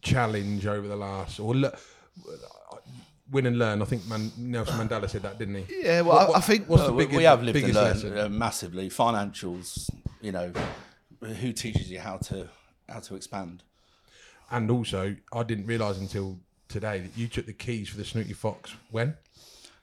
challenge 0.03 0.67
over 0.67 0.87
the 0.87 0.97
last 0.97 1.41
or 1.41 1.55
le- 1.55 1.77
win 3.31 3.47
and 3.47 3.59
learn? 3.59 3.83
I 3.83 3.85
think 3.85 4.07
Man, 4.07 4.31
Nelson 4.39 4.77
Mandela 4.89 5.09
said 5.09 5.23
that, 5.23 5.39
didn't 5.39 5.55
he? 5.67 5.83
Yeah, 5.83 6.03
well, 6.03 6.33
I, 6.35 6.39
I 6.39 6.41
think 6.41 6.69
What's 6.69 6.85
the 6.85 6.93
we- 6.93 7.05
biggest, 7.05 7.17
we 7.19 7.25
have 7.25 7.43
lived 7.43 7.57
and 7.59 7.75
learned 7.75 8.03
lesson? 8.03 8.19
uh, 8.19 8.29
massively. 8.29 8.89
Financials, 8.89 9.91
you 10.21 10.33
know, 10.33 10.53
who 11.21 11.53
teaches 11.53 11.91
you 11.91 12.01
how 12.01 12.17
to 12.19 12.49
how 12.89 13.01
to 13.01 13.15
expand? 13.15 13.63
And 14.51 14.71
also, 14.71 15.17
I 15.33 15.43
didn't 15.45 15.67
realise 15.67 15.99
until 15.99 16.39
today 16.69 16.99
that 17.01 17.17
you 17.17 17.29
took 17.29 17.47
the 17.47 17.53
keys 17.53 17.89
for 17.89 17.97
the 17.97 18.05
Snooty 18.05 18.33
Fox 18.33 18.75
when? 18.91 19.17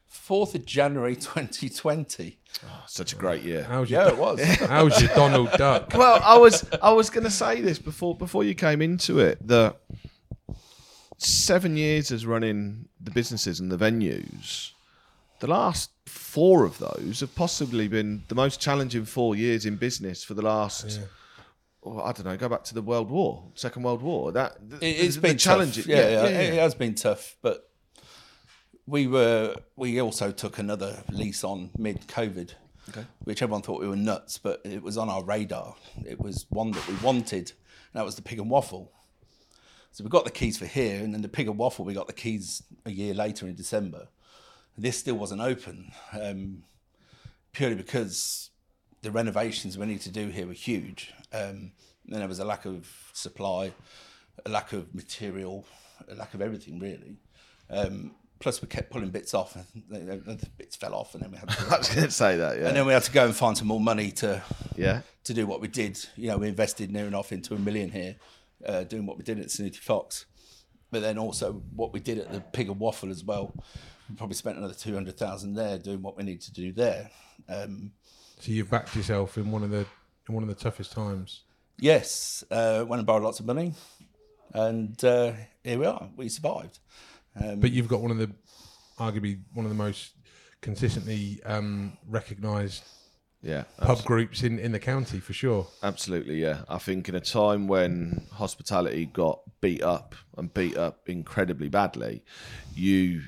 Fourth 0.06 0.56
of 0.56 0.66
January, 0.66 1.16
twenty 1.32 1.70
twenty. 1.70 2.38
such 2.88 3.14
a 3.14 3.16
great 3.16 3.44
year. 3.44 3.64
How's 3.64 3.90
your, 3.90 4.02
Yeah, 4.02 4.08
it 4.10 4.18
was. 4.26 4.42
how's 4.42 5.02
your 5.02 5.14
Donald 5.16 5.52
Duck? 5.58 5.94
well, 5.96 6.20
I 6.24 6.38
was 6.38 6.66
I 6.82 6.92
was 6.92 7.10
going 7.10 7.24
to 7.26 7.30
say 7.32 7.62
this 7.62 7.78
before 7.80 8.16
before 8.16 8.44
you 8.44 8.56
came 8.56 8.82
into 8.82 9.20
it 9.20 9.46
that 9.48 9.78
seven 11.18 11.78
years 11.78 12.12
as 12.12 12.26
running 12.26 12.88
the 13.00 13.12
businesses 13.12 13.60
and 13.60 13.72
the 13.72 13.78
venues, 13.78 14.72
the 15.40 15.48
last 15.48 15.92
four 16.06 16.64
of 16.66 16.78
those 16.80 17.20
have 17.20 17.34
possibly 17.36 17.88
been 17.88 18.24
the 18.28 18.36
most 18.36 18.60
challenging 18.60 19.06
four 19.06 19.36
years 19.36 19.66
in 19.66 19.76
business 19.76 20.24
for 20.24 20.34
the 20.34 20.42
last. 20.42 21.00
oh, 21.84 22.02
I 22.02 22.12
don't 22.12 22.26
know. 22.26 22.38
Go 22.38 22.50
back 22.50 22.64
to 22.66 22.74
the 22.74 22.82
World 22.82 23.10
War, 23.10 23.44
Second 23.56 23.84
World 23.84 24.02
War. 24.02 24.32
That 24.32 24.58
It, 24.82 24.86
it's 24.86 25.16
the 25.16 25.22
been 25.22 25.38
challenging. 25.38 25.84
Tough. 25.84 25.90
Yeah, 25.90 26.10
yeah, 26.10 26.40
it 26.40 26.54
has 26.60 26.76
been 26.76 26.96
tough, 26.96 27.36
but 27.42 27.70
we 28.86 29.08
were 29.08 29.56
we 29.76 30.00
also 30.02 30.32
took 30.32 30.60
another 30.60 31.04
lease 31.12 31.44
on 31.44 31.72
mid 31.78 32.08
COVID, 32.08 32.54
Okay. 32.90 33.06
which 33.26 33.42
everyone 33.42 33.62
thought 33.62 33.82
we 33.82 33.88
were 33.88 33.96
nuts, 33.98 34.38
but 34.38 34.62
it 34.64 34.82
was 34.82 34.98
on 34.98 35.10
our 35.10 35.24
radar. 35.24 35.76
It 36.06 36.20
was 36.20 36.46
one 36.50 36.72
that 36.72 36.88
we 36.88 36.96
wanted, 36.96 37.52
and 37.52 38.00
that 38.00 38.06
was 38.06 38.16
the 38.16 38.22
pig 38.22 38.40
and 38.40 38.50
waffle. 38.50 38.92
So 39.92 40.04
we 40.04 40.10
got 40.10 40.26
the 40.26 40.32
keys 40.32 40.58
for 40.58 40.66
here, 40.66 41.04
and 41.04 41.14
then 41.14 41.22
the 41.22 41.30
pig 41.30 41.48
and 41.48 41.58
waffle 41.58 41.84
we 41.86 41.94
got 41.94 42.08
the 42.08 42.14
keys 42.14 42.64
a 42.86 42.92
year 42.92 43.14
later 43.14 43.48
in 43.48 43.56
December. 43.56 44.08
This 44.78 44.98
still 44.98 45.16
wasn't 45.16 45.42
open, 45.42 45.92
um, 46.14 46.64
purely 47.52 47.76
because 47.76 48.52
the 49.02 49.10
renovations 49.12 49.78
we 49.78 49.88
need 49.88 50.02
to 50.02 50.12
do 50.12 50.28
here 50.28 50.46
were 50.46 50.54
huge. 50.54 51.14
Um, 51.34 51.72
and 52.06 52.22
there 52.22 52.28
was 52.28 52.40
a 52.40 52.46
lack 52.46 52.66
of 52.66 52.88
supply, 53.14 53.74
a 54.46 54.50
lack 54.50 54.74
of 54.74 54.94
material, 54.94 55.66
a 56.10 56.16
lack 56.16 56.34
of 56.34 56.42
everything 56.42 56.80
really. 56.80 57.18
Um, 57.70 58.12
plus, 58.40 58.62
we 58.62 58.68
kept 58.68 58.92
pulling 58.92 59.10
bits 59.10 59.34
off, 59.34 59.56
and 59.56 59.66
the, 59.90 60.18
the- 60.18 60.50
bits 60.58 60.76
fell 60.76 60.94
off, 60.94 61.14
and 61.16 61.24
then 61.24 61.32
we 61.32 61.38
had 61.38 61.50
To 61.50 61.66
I 61.74 61.78
was 61.80 61.90
going 61.90 62.06
to 62.08 62.12
say 62.12 62.38
that. 62.38 62.60
Yeah. 62.60 62.68
and 62.68 62.78
then 62.78 62.86
we 62.86 62.94
had 62.94 63.04
to 63.04 63.12
go 63.12 63.26
and 63.26 63.36
find 63.36 63.58
some 63.58 63.68
more 63.68 63.80
money 63.82 64.12
to 64.12 64.42
yeah. 64.76 65.02
to 65.26 65.34
do 65.34 65.46
what 65.48 65.60
we 65.60 65.68
did. 65.68 66.00
You 66.16 66.28
know, 66.30 66.38
we 66.38 66.48
invested 66.48 66.92
near 66.92 67.06
enough 67.06 67.32
into 67.32 67.56
a 67.56 67.60
million 67.60 67.92
here, 67.92 68.16
uh, 68.66 68.84
doing 68.84 69.06
what 69.06 69.18
we 69.18 69.24
did 69.24 69.40
at 69.40 69.52
Snooty 69.52 69.78
Fox. 69.80 70.26
but 70.92 71.02
then 71.02 71.18
also 71.18 71.54
what 71.76 71.92
we 71.94 72.00
did 72.00 72.18
at 72.18 72.32
the 72.32 72.40
Pig 72.40 72.70
and 72.70 72.80
Waffle 72.80 73.10
as 73.12 73.24
well. 73.24 73.54
We 74.10 74.16
probably 74.16 74.36
spent 74.36 74.58
another 74.58 74.74
two 74.74 74.94
hundred 74.94 75.18
thousand 75.18 75.54
there 75.56 75.78
doing 75.78 76.02
what 76.02 76.16
we 76.18 76.24
need 76.24 76.42
to 76.42 76.54
do 76.54 76.72
there. 76.72 77.10
Um, 77.50 77.92
So 78.40 78.52
you've 78.52 78.70
backed 78.70 78.96
yourself 78.96 79.38
in 79.38 79.52
one 79.52 79.64
of 79.64 79.70
the 79.70 79.86
in 80.30 80.34
one 80.36 80.44
of 80.44 80.50
the 80.50 80.56
toughest 80.56 80.92
times. 80.94 81.44
yes, 81.80 82.44
uh, 82.52 82.86
went 82.88 83.00
and 83.00 83.06
borrowed 83.08 83.24
lots 83.24 83.40
of 83.40 83.46
money, 83.46 83.74
and 84.54 85.04
uh, 85.04 85.34
here 85.64 85.78
we 85.80 85.86
are. 85.86 86.10
We 86.16 86.30
survived. 86.30 86.80
Um, 87.40 87.60
But 87.60 87.72
you've 87.72 87.88
got 87.90 88.02
one 88.02 88.12
of 88.12 88.18
the 88.18 88.32
arguably 88.98 89.40
one 89.54 89.66
of 89.66 89.70
the 89.70 89.76
most 89.84 90.14
consistently 90.62 91.40
um, 91.46 91.98
recognised 92.08 92.84
Yeah, 93.48 93.64
pub 93.78 94.04
groups 94.04 94.44
in, 94.44 94.60
in 94.60 94.74
the 94.74 94.80
county 94.80 95.20
for 95.22 95.32
sure. 95.32 95.68
Absolutely, 95.82 96.42
yeah. 96.42 96.64
I 96.68 96.80
think 96.80 97.08
in 97.08 97.16
a 97.16 97.22
time 97.22 97.68
when 97.68 98.28
hospitality 98.34 99.06
got 99.06 99.40
beat 99.62 99.82
up 99.82 100.16
and 100.38 100.54
beat 100.54 100.76
up 100.76 101.08
incredibly 101.08 101.70
badly, 101.70 102.24
you 102.76 103.22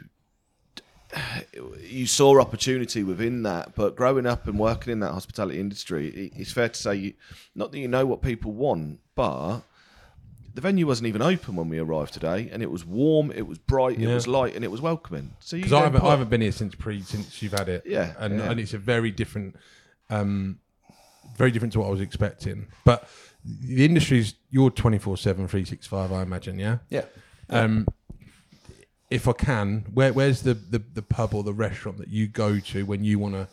you 1.82 2.06
saw 2.06 2.40
opportunity 2.40 3.04
within 3.04 3.44
that. 3.44 3.76
But 3.76 3.96
growing 3.96 4.26
up 4.28 4.48
and 4.48 4.60
working 4.60 4.92
in 4.94 5.00
that 5.00 5.12
hospitality 5.14 5.60
industry, 5.60 6.10
it- 6.10 6.34
it's 6.36 6.52
fair 6.52 6.70
to 6.70 6.80
say, 6.80 6.96
you, 6.96 7.14
not 7.56 7.72
that 7.72 7.80
you 7.80 7.88
know 7.88 8.06
what 8.06 8.22
people 8.22 8.52
want, 8.52 9.00
but 9.16 9.62
the 10.54 10.62
venue 10.62 10.86
wasn't 10.86 11.08
even 11.08 11.22
open 11.22 11.56
when 11.56 11.70
we 11.70 11.80
arrived 11.80 12.14
today, 12.14 12.50
and 12.52 12.62
it 12.62 12.70
was 12.70 12.86
warm, 12.86 13.32
it 13.32 13.48
was 13.48 13.58
bright, 13.58 14.00
it 14.00 14.08
was 14.14 14.28
light, 14.28 14.54
and 14.56 14.64
it 14.64 14.70
was 14.72 14.82
welcoming. 14.82 15.32
So 15.40 15.56
you 15.56 15.64
Because 15.64 15.74
I 15.74 16.06
I 16.06 16.10
haven't 16.12 16.30
been 16.30 16.42
here 16.42 16.52
since 16.52 16.76
pre 16.76 17.02
since 17.02 17.42
you've 17.42 17.54
had 17.54 17.70
it. 17.70 17.84
Yeah, 17.86 18.14
and 18.20 18.38
yeah. 18.38 18.52
and 18.52 18.60
it's 18.60 18.74
a 18.74 18.78
very 18.78 19.12
different, 19.12 19.56
um, 20.10 20.60
very 21.38 21.52
different 21.52 21.74
to 21.74 21.80
what 21.80 21.88
I 21.88 21.92
was 21.92 22.02
expecting. 22.02 22.68
But 22.86 23.08
the 23.46 23.86
industry's 23.86 24.34
you're 24.50 24.70
24 24.70 25.16
7 25.18 25.48
365 25.48 26.12
I 26.12 26.22
imagine 26.24 26.60
yeah 26.60 26.80
yeah, 26.90 27.06
um 27.50 27.88
if 29.10 29.28
I 29.30 29.32
can 29.32 29.86
where 29.94 30.12
where's 30.12 30.42
the, 30.42 30.54
the 30.54 30.80
the 30.94 31.02
pub 31.02 31.34
or 31.34 31.44
the 31.44 31.54
restaurant 31.54 31.98
that 32.00 32.10
you 32.10 32.28
go 32.28 32.60
to 32.60 32.86
when 32.86 33.04
you 33.06 33.18
want 33.18 33.36
to 33.36 33.48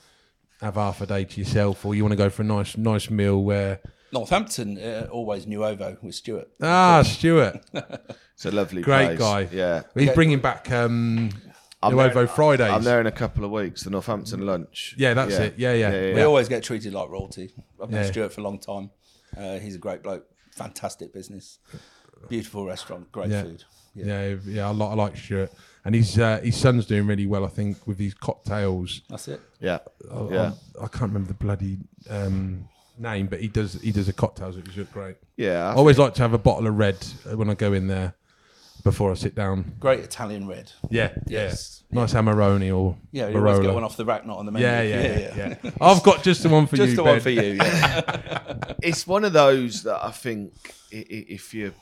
have 0.60 0.74
half 0.74 1.00
a 1.00 1.06
day 1.06 1.24
to 1.24 1.40
yourself 1.40 1.84
or 1.86 1.94
you 1.94 2.02
want 2.02 2.12
to 2.12 2.16
go 2.16 2.28
for 2.30 2.42
a 2.42 2.44
nice 2.44 2.76
nice 2.76 3.10
meal 3.10 3.42
where 3.44 3.78
Northampton 4.12 4.76
uh, 4.78 5.06
always 5.12 5.46
Nuovo 5.46 6.02
with 6.02 6.14
Stuart. 6.16 6.48
ah 6.62 7.02
Stuart 7.02 7.60
it's 8.34 8.44
a 8.44 8.50
lovely 8.50 8.82
great 8.82 9.16
place. 9.16 9.18
guy 9.20 9.48
Yeah. 9.52 9.82
he's 9.94 10.08
Okay. 10.08 10.14
bringing 10.14 10.40
back 10.40 10.70
um 10.72 11.30
I'm 11.82 11.92
Nuovo 11.92 12.14
there- 12.14 12.26
Fridays 12.26 12.70
I'm 12.72 12.82
there 12.84 13.00
in 13.00 13.06
a 13.06 13.12
couple 13.12 13.44
of 13.44 13.50
weeks, 13.50 13.82
the 13.84 13.90
Northampton 13.90 14.44
lunch. 14.46 14.94
yeah 14.98 15.14
that's 15.14 15.34
it 15.34 15.54
yeah 15.58 15.72
yeah, 15.74 16.14
We 16.14 16.22
always 16.22 16.48
get 16.48 16.62
treated 16.62 16.92
like 16.94 17.08
royalty. 17.08 17.52
I've 17.82 17.90
known 17.90 18.02
Yeah. 18.02 18.10
Stuart 18.10 18.32
for 18.32 18.40
a 18.40 18.44
long 18.44 18.58
time. 18.58 18.90
Uh, 19.36 19.58
he's 19.58 19.74
a 19.74 19.78
great 19.78 20.02
bloke. 20.02 20.26
Fantastic 20.52 21.12
business. 21.12 21.58
Beautiful 22.28 22.64
restaurant. 22.64 23.12
Great 23.12 23.30
Yeah. 23.30 23.42
food. 23.42 23.64
Yeah, 23.94 24.34
yeah, 24.46 24.66
I 24.68 24.70
like, 24.72 24.90
I 24.90 24.94
like 24.94 25.16
Stuart, 25.16 25.50
and 25.84 25.94
his 25.94 26.18
uh, 26.18 26.38
his 26.42 26.54
son's 26.56 26.84
doing 26.84 27.06
really 27.06 27.26
well. 27.26 27.46
I 27.46 27.48
think 27.48 27.86
with 27.86 27.96
these 27.96 28.12
cocktails. 28.12 29.00
That's 29.08 29.28
it. 29.28 29.40
Yeah. 29.60 29.78
I- 30.12 30.28
Yeah. 30.30 30.52
I, 30.80 30.84
I 30.84 30.88
can't 30.88 31.12
remember 31.12 31.28
the 31.28 31.34
bloody 31.34 31.78
um, 32.10 32.68
name, 32.98 33.26
but 33.26 33.40
he 33.40 33.48
does 33.48 33.74
he 33.80 33.92
does 33.92 34.06
the 34.06 34.12
cocktails 34.12 34.56
which 34.56 34.76
look 34.76 34.92
great. 34.92 35.16
Yeah. 35.36 35.66
I 35.68 35.72
I 35.72 35.74
always 35.76 35.98
like 35.98 36.12
to 36.14 36.22
have 36.22 36.32
a 36.34 36.38
bottle 36.38 36.66
of 36.66 36.76
red 36.76 36.96
uh, 37.30 37.36
when 37.38 37.48
I 37.48 37.54
go 37.54 37.72
in 37.72 37.86
there 37.86 38.14
before 38.86 39.10
I 39.10 39.14
sit 39.14 39.34
down. 39.34 39.74
Great 39.80 40.00
Italian 40.00 40.46
red. 40.46 40.70
Yeah, 40.90 41.10
Yes. 41.26 41.82
yeah. 41.90 42.00
nice 42.00 42.14
Amarone 42.14 42.74
or 42.74 42.96
Yeah, 43.12 43.28
you 43.28 43.36
always 43.38 43.58
get 43.60 43.74
one 43.74 43.84
off 43.84 43.96
the 43.96 44.04
rack, 44.04 44.24
not 44.24 44.38
on 44.38 44.46
the 44.46 44.52
menu. 44.52 44.66
Yeah, 44.66 44.82
yeah, 44.82 45.18
yeah, 45.36 45.54
yeah. 45.64 45.70
I've 45.80 46.02
got 46.02 46.22
just 46.22 46.42
the 46.42 46.48
one 46.48 46.66
for 46.66 46.76
you. 46.76 46.82
Just 46.84 46.90
you, 46.92 46.96
the 46.96 47.02
one 47.04 47.14
Ben. 47.16 47.20
for 47.22 47.30
you. 47.30 47.52
Yeah. 47.54 48.72
it's 48.82 49.06
one 49.06 49.24
of 49.24 49.32
those 49.32 49.82
that 49.82 50.02
I 50.04 50.10
think 50.12 50.52
i- 50.92 50.96
i- 50.98 51.26
if 51.38 51.52
you 51.52 51.72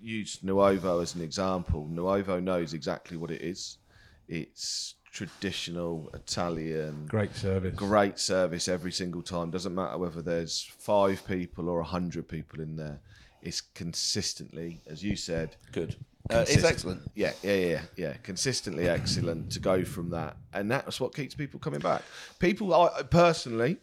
use 0.00 0.38
Nuovo 0.44 1.02
as 1.02 1.14
an 1.14 1.20
example, 1.22 1.88
Nuovo 1.92 2.42
knows 2.42 2.72
exactly 2.72 3.16
what 3.16 3.30
it 3.30 3.42
is. 3.42 3.78
It's 4.26 4.94
traditional 5.12 6.10
Italian, 6.14 7.06
Great 7.06 7.34
service. 7.34 7.74
great 7.74 8.18
service 8.18 8.68
every 8.68 8.92
single 8.92 9.22
time. 9.22 9.50
Doesn't 9.50 9.74
matter 9.74 9.98
whether 9.98 10.22
there's 10.22 10.62
five 10.78 11.26
people 11.26 11.68
or 11.68 11.80
a 11.80 11.84
hundred 11.84 12.26
people 12.28 12.60
in 12.60 12.76
there. 12.76 13.00
It's 13.42 13.60
consistently, 13.60 14.80
as 14.88 15.02
you 15.02 15.14
said, 15.16 15.56
Good. 15.72 15.96
Uh, 16.30 16.44
it's 16.48 16.64
excellent. 16.64 17.00
Yeah, 17.14 17.32
yeah, 17.42 17.54
yeah, 17.54 17.80
yeah. 17.96 18.12
Consistently 18.22 18.88
excellent 18.88 19.52
to 19.52 19.60
go 19.60 19.84
from 19.84 20.10
that, 20.10 20.36
and 20.52 20.70
that's 20.70 21.00
what 21.00 21.14
keeps 21.14 21.34
people 21.34 21.58
coming 21.58 21.80
back. 21.80 22.02
People, 22.38 22.74
I 22.74 23.02
personally, 23.02 23.78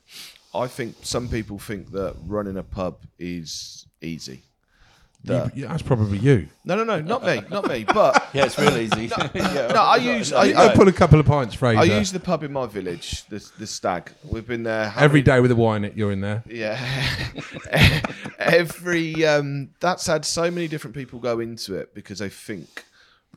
I 0.54 0.68
think 0.68 0.96
some 1.02 1.28
people 1.28 1.58
think 1.58 1.92
that 1.92 2.16
running 2.26 2.58
a 2.58 2.64
pub 2.64 3.06
is 3.18 3.88
easy. 4.02 4.44
You- 5.34 5.52
yeah, 5.64 5.68
that's 5.70 5.82
probably 5.82 6.18
you. 6.18 6.48
No, 6.64 6.76
no, 6.76 6.84
no, 6.84 7.02
not 7.02 7.24
me, 7.24 7.42
not 7.50 7.68
me. 7.68 7.84
But 7.84 8.30
Yeah, 8.34 8.46
it's 8.46 8.58
real 8.58 8.78
easy. 8.78 9.06
yeah, 9.34 9.68
no, 9.74 9.82
I 9.82 9.98
use 9.98 10.32
I, 10.34 10.52
I 10.52 10.72
I, 10.72 10.76
put 10.76 10.88
a 10.88 10.92
couple 10.94 11.20
of 11.20 11.26
pints, 11.26 11.56
Frazer. 11.56 11.80
I 11.80 11.84
use 11.84 12.12
the 12.12 12.20
pub 12.20 12.44
in 12.44 12.52
my 12.54 12.66
village, 12.68 13.26
the 13.28 13.46
the 13.58 13.68
Stag. 13.68 14.12
We've 14.24 14.48
been 14.48 14.64
there 14.64 14.90
how 14.90 15.02
every 15.04 15.22
many- 15.22 15.24
day 15.24 15.40
with 15.40 15.52
a 15.52 15.56
wine. 15.56 15.84
It 15.86 15.96
You're 15.98 16.12
in 16.12 16.22
there. 16.22 16.44
Yeah. 16.48 16.80
Every 18.40 19.26
um 19.26 19.70
that's 19.80 20.08
had 20.08 20.26
so 20.26 20.52
many 20.52 20.68
different 20.68 20.96
people 20.96 21.20
go 21.20 21.40
into 21.40 21.76
it 21.76 21.94
because 21.94 22.20
they 22.20 22.30
think 22.30 22.86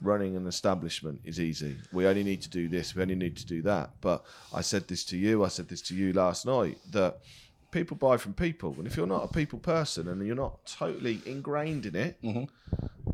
running 0.01 0.37
an 0.37 0.47
establishment 0.47 1.21
is 1.25 1.41
easy. 1.41 1.77
We 1.93 2.07
only 2.07 2.23
need 2.23 2.43
to 2.43 2.49
do 2.49 2.69
this, 2.69 2.95
we 2.95 3.03
only 3.03 3.15
need 3.15 3.37
to 3.39 3.47
do 3.47 3.63
that. 3.63 3.91
But 4.01 4.25
I 4.55 4.61
said 4.61 4.87
this 4.89 5.05
to 5.07 5.17
you, 5.17 5.45
I 5.45 5.49
said 5.49 5.69
this 5.69 5.83
to 5.83 5.95
you 5.95 6.13
last 6.13 6.47
night 6.47 6.79
that 6.91 7.19
people 7.71 7.97
buy 7.97 8.17
from 8.17 8.35
people. 8.35 8.75
And 8.79 8.87
if 8.87 8.97
you're 8.97 9.07
not 9.07 9.25
a 9.25 9.29
people 9.29 9.59
person 9.59 10.09
and 10.09 10.27
you're 10.27 10.37
not 10.37 10.65
totally 10.67 11.21
ingrained 11.27 11.87
in 11.87 11.95
it, 11.97 12.19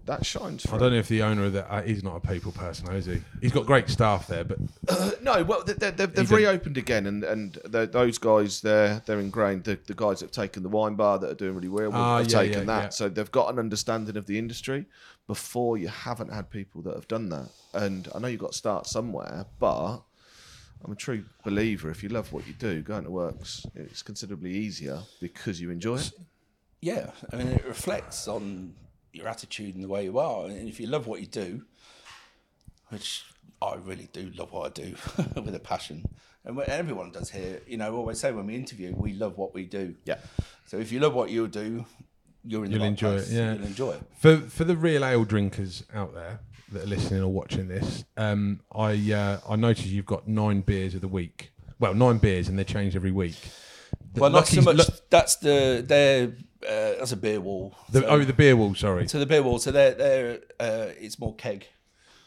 that 0.06 0.26
shines 0.26 0.66
I 0.70 0.76
don't 0.76 0.92
know 0.92 0.98
if 0.98 1.08
the 1.08 1.22
owner 1.22 1.44
of 1.46 1.52
that 1.54 1.66
uh, 1.72 1.82
he's 1.82 2.02
not 2.02 2.16
a 2.16 2.20
people 2.20 2.52
person, 2.52 2.92
is 2.92 3.06
he? 3.06 3.22
He's 3.40 3.52
got 3.52 3.64
great 3.66 3.88
staff 3.88 4.26
there, 4.26 4.44
but 4.44 4.58
No, 5.22 5.42
well, 5.44 5.62
they, 5.64 5.72
they, 5.72 5.90
they've, 5.90 5.96
they've 5.96 6.28
didn't- 6.28 6.30
reopened 6.36 6.76
again, 6.76 7.06
and 7.06 7.24
and 7.24 7.54
those 7.64 8.18
guys, 8.18 8.60
they're 8.60 9.02
they're 9.06 9.20
ingrained. 9.20 9.64
The, 9.64 9.78
the 9.86 9.94
guys 9.94 10.20
that 10.20 10.26
have 10.26 10.32
taken 10.32 10.62
the 10.62 10.68
wine 10.68 10.94
bar 10.94 11.18
that 11.20 11.30
are 11.30 11.34
doing 11.34 11.54
really 11.54 11.68
well 11.68 11.90
Ah, 11.94 12.18
have 12.18 12.26
yeah, 12.30 12.38
taken 12.38 12.58
yeah, 12.60 12.64
that, 12.64 12.82
yeah. 12.82 12.88
so 12.90 13.08
they've 13.08 13.30
got 13.30 13.52
an 13.52 13.58
understanding 13.58 14.16
of 14.16 14.26
the 14.26 14.38
industry. 14.38 14.84
Before 15.26 15.78
you 15.78 15.88
haven't 15.88 16.30
had 16.32 16.50
people 16.50 16.82
that 16.82 16.94
have 16.94 17.08
done 17.08 17.30
that, 17.30 17.48
and 17.72 18.08
I 18.14 18.18
know 18.18 18.28
you've 18.28 18.40
got 18.40 18.52
to 18.52 18.58
start 18.58 18.86
somewhere, 18.86 19.46
but 19.58 20.00
I'm 20.82 20.92
a 20.92 20.96
true 20.96 21.24
believer. 21.44 21.90
If 21.90 22.02
you 22.02 22.08
love 22.08 22.32
what 22.32 22.46
you 22.46 22.52
do, 22.54 22.82
going 22.82 23.04
to 23.04 23.10
work's 23.10 23.66
it's 23.74 24.02
considerably 24.02 24.52
easier 24.52 25.00
because 25.20 25.60
you 25.60 25.70
enjoy 25.70 25.96
it. 25.96 26.12
Yeah, 26.80 27.10
I 27.32 27.36
mean, 27.36 27.48
it 27.48 27.64
reflects 27.66 28.28
on 28.28 28.74
your 29.12 29.28
attitude 29.28 29.74
and 29.74 29.82
the 29.82 29.88
way 29.88 30.04
you 30.04 30.18
are. 30.18 30.46
And 30.46 30.68
if 30.68 30.78
you 30.78 30.86
love 30.86 31.06
what 31.06 31.20
you 31.20 31.26
do, 31.26 31.62
which 32.90 33.24
I 33.62 33.76
really 33.76 34.08
do 34.12 34.30
love 34.36 34.52
what 34.52 34.66
I 34.78 34.82
do 34.82 34.94
with 35.40 35.54
a 35.54 35.60
passion, 35.60 36.04
and 36.44 36.56
what 36.56 36.68
everyone 36.68 37.10
does 37.10 37.30
here, 37.30 37.62
you 37.66 37.78
know, 37.78 37.94
always 37.96 38.20
say 38.20 38.32
when 38.32 38.46
we 38.46 38.54
interview, 38.54 38.92
we 38.94 39.14
love 39.14 39.38
what 39.38 39.54
we 39.54 39.64
do. 39.64 39.94
Yeah. 40.04 40.18
So 40.66 40.76
if 40.76 40.92
you 40.92 41.00
love 41.00 41.14
what 41.14 41.30
you 41.30 41.48
do, 41.48 41.86
you're 42.44 42.66
in 42.66 42.70
the 42.70 42.76
You'll 42.76 42.82
right 42.84 42.88
enjoy 42.90 43.12
it, 43.14 43.16
place. 43.20 43.32
yeah. 43.32 43.54
You'll 43.54 43.64
enjoy 43.64 43.92
it. 43.92 44.02
For 44.18 44.36
for 44.36 44.64
the 44.64 44.76
real 44.76 45.02
ale 45.04 45.24
drinkers 45.24 45.84
out 45.94 46.12
there 46.12 46.40
that 46.72 46.84
are 46.84 46.86
listening 46.86 47.22
or 47.22 47.32
watching 47.32 47.68
this, 47.68 48.04
um, 48.16 48.60
I 48.74 49.12
uh, 49.12 49.40
I 49.48 49.56
noticed 49.56 49.86
you've 49.88 50.06
got 50.06 50.26
nine 50.28 50.60
beers 50.62 50.94
of 50.94 51.00
the 51.00 51.08
week. 51.08 51.52
Well, 51.78 51.94
nine 51.94 52.18
beers, 52.18 52.48
and 52.48 52.58
they 52.58 52.64
change 52.64 52.94
every 52.96 53.10
week. 53.12 53.36
The 54.12 54.20
Well, 54.20 54.30
not 54.30 54.46
so 54.46 54.60
much. 54.62 54.76
Lu- 54.76 54.84
that's 55.10 55.36
the 55.36 55.84
they're 55.86 56.28
uh, 56.66 56.98
that's 56.98 57.12
a 57.12 57.16
beer 57.16 57.40
wall. 57.40 57.76
the, 57.90 58.00
so, 58.00 58.06
oh, 58.06 58.18
the 58.24 58.32
beer 58.32 58.56
wall. 58.56 58.74
Sorry. 58.74 59.06
so 59.08 59.18
the 59.18 59.26
beer 59.26 59.42
wall. 59.42 59.58
So 59.58 59.70
they're 59.70 59.94
they're 59.94 60.38
uh, 60.58 60.88
it's 60.98 61.18
more 61.18 61.34
keg. 61.34 61.66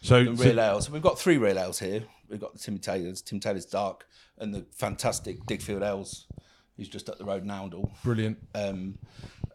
So, 0.01 0.23
than 0.23 0.37
so- 0.37 0.43
real 0.43 0.59
ale. 0.59 0.81
So 0.81 0.91
we've 0.91 1.01
got 1.01 1.17
three 1.19 1.37
real 1.37 1.57
ales 1.57 1.79
here. 1.79 2.03
We've 2.29 2.39
got 2.39 2.53
the 2.53 2.59
Timmy 2.59 2.77
Taylor's, 2.79 3.21
Tim 3.21 3.39
Taylor's 3.39 3.65
Dark, 3.65 4.05
and 4.37 4.53
the 4.53 4.65
fantastic 4.71 5.45
Digfield 5.45 5.81
Ales, 5.81 6.27
who's 6.75 6.89
just 6.89 7.09
up 7.09 7.17
the 7.17 7.23
road 7.25 7.45
Oundle. 7.47 7.89
brilliant. 8.03 8.37
Um, 8.53 8.97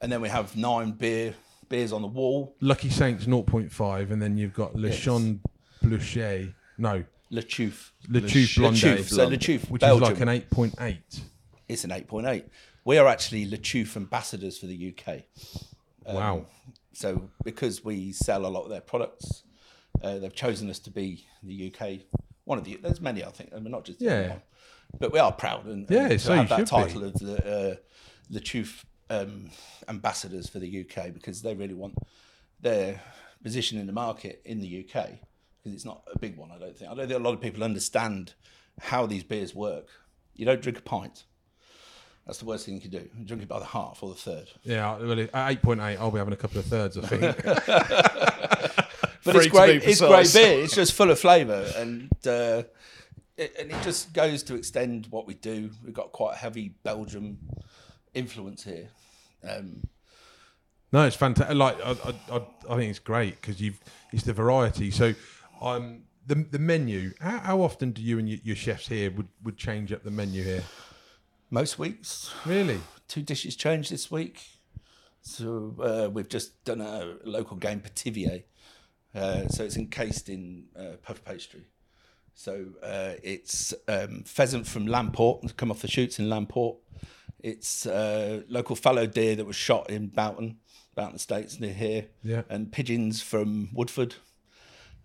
and 0.00 0.10
then 0.10 0.20
we 0.22 0.30
have 0.30 0.56
nine 0.56 0.92
beer 0.92 1.34
beers 1.72 1.92
on 1.92 2.02
the 2.02 2.08
wall. 2.08 2.54
Lucky 2.60 2.90
Saints 2.90 3.24
0.5, 3.24 4.10
and 4.12 4.20
then 4.22 4.36
you've 4.36 4.52
got 4.54 4.76
Le 4.76 4.88
Yes. 4.88 4.98
Chon 4.98 5.40
Bluchet. 5.82 6.52
No, 6.78 7.02
Le 7.30 7.42
Chouffe. 7.42 7.90
Le 8.08 8.20
Chouffe 8.20 8.56
Blonde. 8.58 8.76
So 9.06 9.26
Le 9.26 9.36
Chouffe, 9.38 9.68
which 9.70 9.80
Belgium. 9.80 10.02
is 10.12 10.20
like 10.20 10.20
an 10.20 10.28
8.8. 10.28 11.20
It's 11.68 11.84
an 11.84 11.90
8.8. 11.90 12.44
We 12.84 12.98
are 12.98 13.06
actually 13.08 13.48
Le 13.48 13.56
Chouffe 13.56 13.96
ambassadors 13.96 14.58
for 14.58 14.66
the 14.66 14.94
UK. 14.94 15.22
Um, 16.06 16.14
wow. 16.16 16.46
So 16.92 17.30
because 17.42 17.82
we 17.84 18.12
sell 18.12 18.44
a 18.44 18.48
lot 18.48 18.64
of 18.64 18.70
their 18.70 18.80
products, 18.82 19.44
uh, 20.02 20.18
they've 20.18 20.34
chosen 20.34 20.68
us 20.68 20.78
to 20.80 20.90
be 20.90 21.24
the 21.42 21.72
UK. 21.74 22.00
One 22.44 22.58
of 22.58 22.64
the 22.64 22.76
there's 22.82 23.00
many 23.00 23.24
I 23.24 23.30
think, 23.30 23.50
and 23.52 23.64
we're 23.64 23.70
not 23.70 23.84
just 23.84 24.00
Yeah. 24.00 24.28
one. 24.30 24.42
but 25.00 25.10
we 25.12 25.18
are 25.18 25.32
proud 25.32 25.64
and, 25.66 25.88
Yeah, 25.88 26.08
and 26.10 26.20
so 26.20 26.34
have 26.34 26.50
that 26.50 26.66
title 26.66 27.00
be. 27.00 27.06
of 27.06 27.14
the 27.14 27.36
uh, 27.56 27.74
the 28.28 28.40
chief 28.40 28.84
um, 29.10 29.50
ambassadors 29.88 30.48
for 30.48 30.58
the 30.58 30.80
UK 30.80 31.12
because 31.12 31.42
they 31.42 31.54
really 31.54 31.74
want 31.74 31.94
their 32.60 33.00
position 33.42 33.78
in 33.78 33.86
the 33.86 33.92
market 33.92 34.40
in 34.44 34.60
the 34.60 34.86
UK 34.86 35.10
because 35.58 35.74
it's 35.74 35.84
not 35.84 36.02
a 36.12 36.18
big 36.18 36.36
one. 36.36 36.50
I 36.50 36.58
don't 36.58 36.76
think. 36.76 36.90
I 36.90 36.94
don't 36.94 37.08
think 37.08 37.20
a 37.20 37.22
lot 37.22 37.34
of 37.34 37.40
people 37.40 37.62
understand 37.62 38.34
how 38.80 39.06
these 39.06 39.22
beers 39.22 39.54
work. 39.54 39.88
You 40.34 40.46
don't 40.46 40.60
drink 40.60 40.78
a 40.78 40.82
pint. 40.82 41.24
That's 42.26 42.38
the 42.38 42.44
worst 42.44 42.66
thing 42.66 42.74
you 42.74 42.80
can 42.80 42.90
do. 42.90 43.08
You 43.18 43.24
drink 43.24 43.42
it 43.42 43.48
by 43.48 43.58
the 43.58 43.64
half 43.64 44.02
or 44.02 44.10
the 44.10 44.14
third. 44.14 44.48
Yeah, 44.62 44.96
well, 44.98 45.18
at 45.18 45.32
8.8, 45.32 45.98
I'll 45.98 46.12
be 46.12 46.18
having 46.18 46.32
a 46.32 46.36
couple 46.36 46.60
of 46.60 46.66
thirds, 46.66 46.96
I 46.96 47.06
think. 47.06 47.42
but 49.24 49.34
Free 49.34 49.34
it's 49.34 49.46
great. 49.48 49.82
It's 49.82 50.00
great 50.00 50.32
beer. 50.32 50.62
It's 50.62 50.74
just 50.74 50.92
full 50.92 51.10
of 51.10 51.18
flavour, 51.18 51.66
and 51.76 52.08
uh, 52.26 52.62
it, 53.36 53.56
and 53.58 53.70
it 53.70 53.82
just 53.82 54.12
goes 54.12 54.42
to 54.44 54.54
extend 54.54 55.06
what 55.10 55.26
we 55.26 55.34
do. 55.34 55.70
We've 55.84 55.94
got 55.94 56.12
quite 56.12 56.34
a 56.34 56.36
heavy 56.36 56.74
Belgium 56.84 57.38
influence 58.14 58.64
here. 58.64 58.88
Um, 59.48 59.88
No, 60.92 61.06
it's 61.06 61.16
fantastic. 61.16 61.56
Like 61.56 61.80
I, 61.84 61.90
I, 62.30 62.42
I, 62.70 62.76
think 62.76 62.90
it's 62.90 62.98
great 62.98 63.40
because 63.40 63.60
you've 63.60 63.80
it's 64.12 64.24
the 64.24 64.32
variety. 64.32 64.90
So, 64.90 65.14
um, 65.60 66.02
the 66.26 66.34
the 66.34 66.58
menu. 66.58 67.12
How, 67.20 67.38
how 67.38 67.60
often 67.62 67.92
do 67.92 68.02
you 68.02 68.18
and 68.18 68.28
your, 68.28 68.38
your 68.42 68.56
chefs 68.56 68.88
here 68.88 69.10
would, 69.10 69.28
would 69.42 69.56
change 69.56 69.92
up 69.92 70.04
the 70.04 70.10
menu 70.10 70.42
here? 70.42 70.62
most 71.52 71.78
weeks, 71.78 72.32
Really? 72.46 72.80
two 73.08 73.20
dishes 73.22 73.54
changed 73.54 73.92
this 73.92 74.10
week. 74.10 74.40
So 75.20 75.76
uh, 75.80 76.10
we've 76.10 76.28
just 76.28 76.64
done 76.64 76.80
a 76.80 77.16
local 77.24 77.58
game 77.58 77.80
Pithivier. 77.80 78.44
Uh, 79.14 79.46
so 79.48 79.62
it's 79.62 79.76
encased 79.76 80.30
in 80.30 80.64
uh, 80.74 80.96
puff 81.02 81.22
pastry. 81.22 81.66
So 82.34 82.68
uh, 82.82 83.12
it's 83.22 83.74
um, 83.86 84.22
pheasant 84.24 84.66
from 84.66 84.86
Lamport, 84.86 85.44
it's 85.44 85.52
come 85.52 85.70
off 85.70 85.82
the 85.82 85.88
shoots 85.88 86.18
in 86.18 86.30
Lamport. 86.30 86.76
It's 87.42 87.86
uh, 87.86 88.42
local 88.48 88.76
fallow 88.76 89.06
deer 89.06 89.34
that 89.36 89.44
was 89.44 89.56
shot 89.56 89.90
in 89.90 90.08
Boughton, 90.08 90.58
Boughton 90.94 91.16
Estates 91.16 91.58
near 91.60 91.72
here, 91.74 92.06
Yeah. 92.22 92.42
and 92.48 92.70
pigeons 92.70 93.20
from 93.22 93.70
Woodford. 93.72 94.14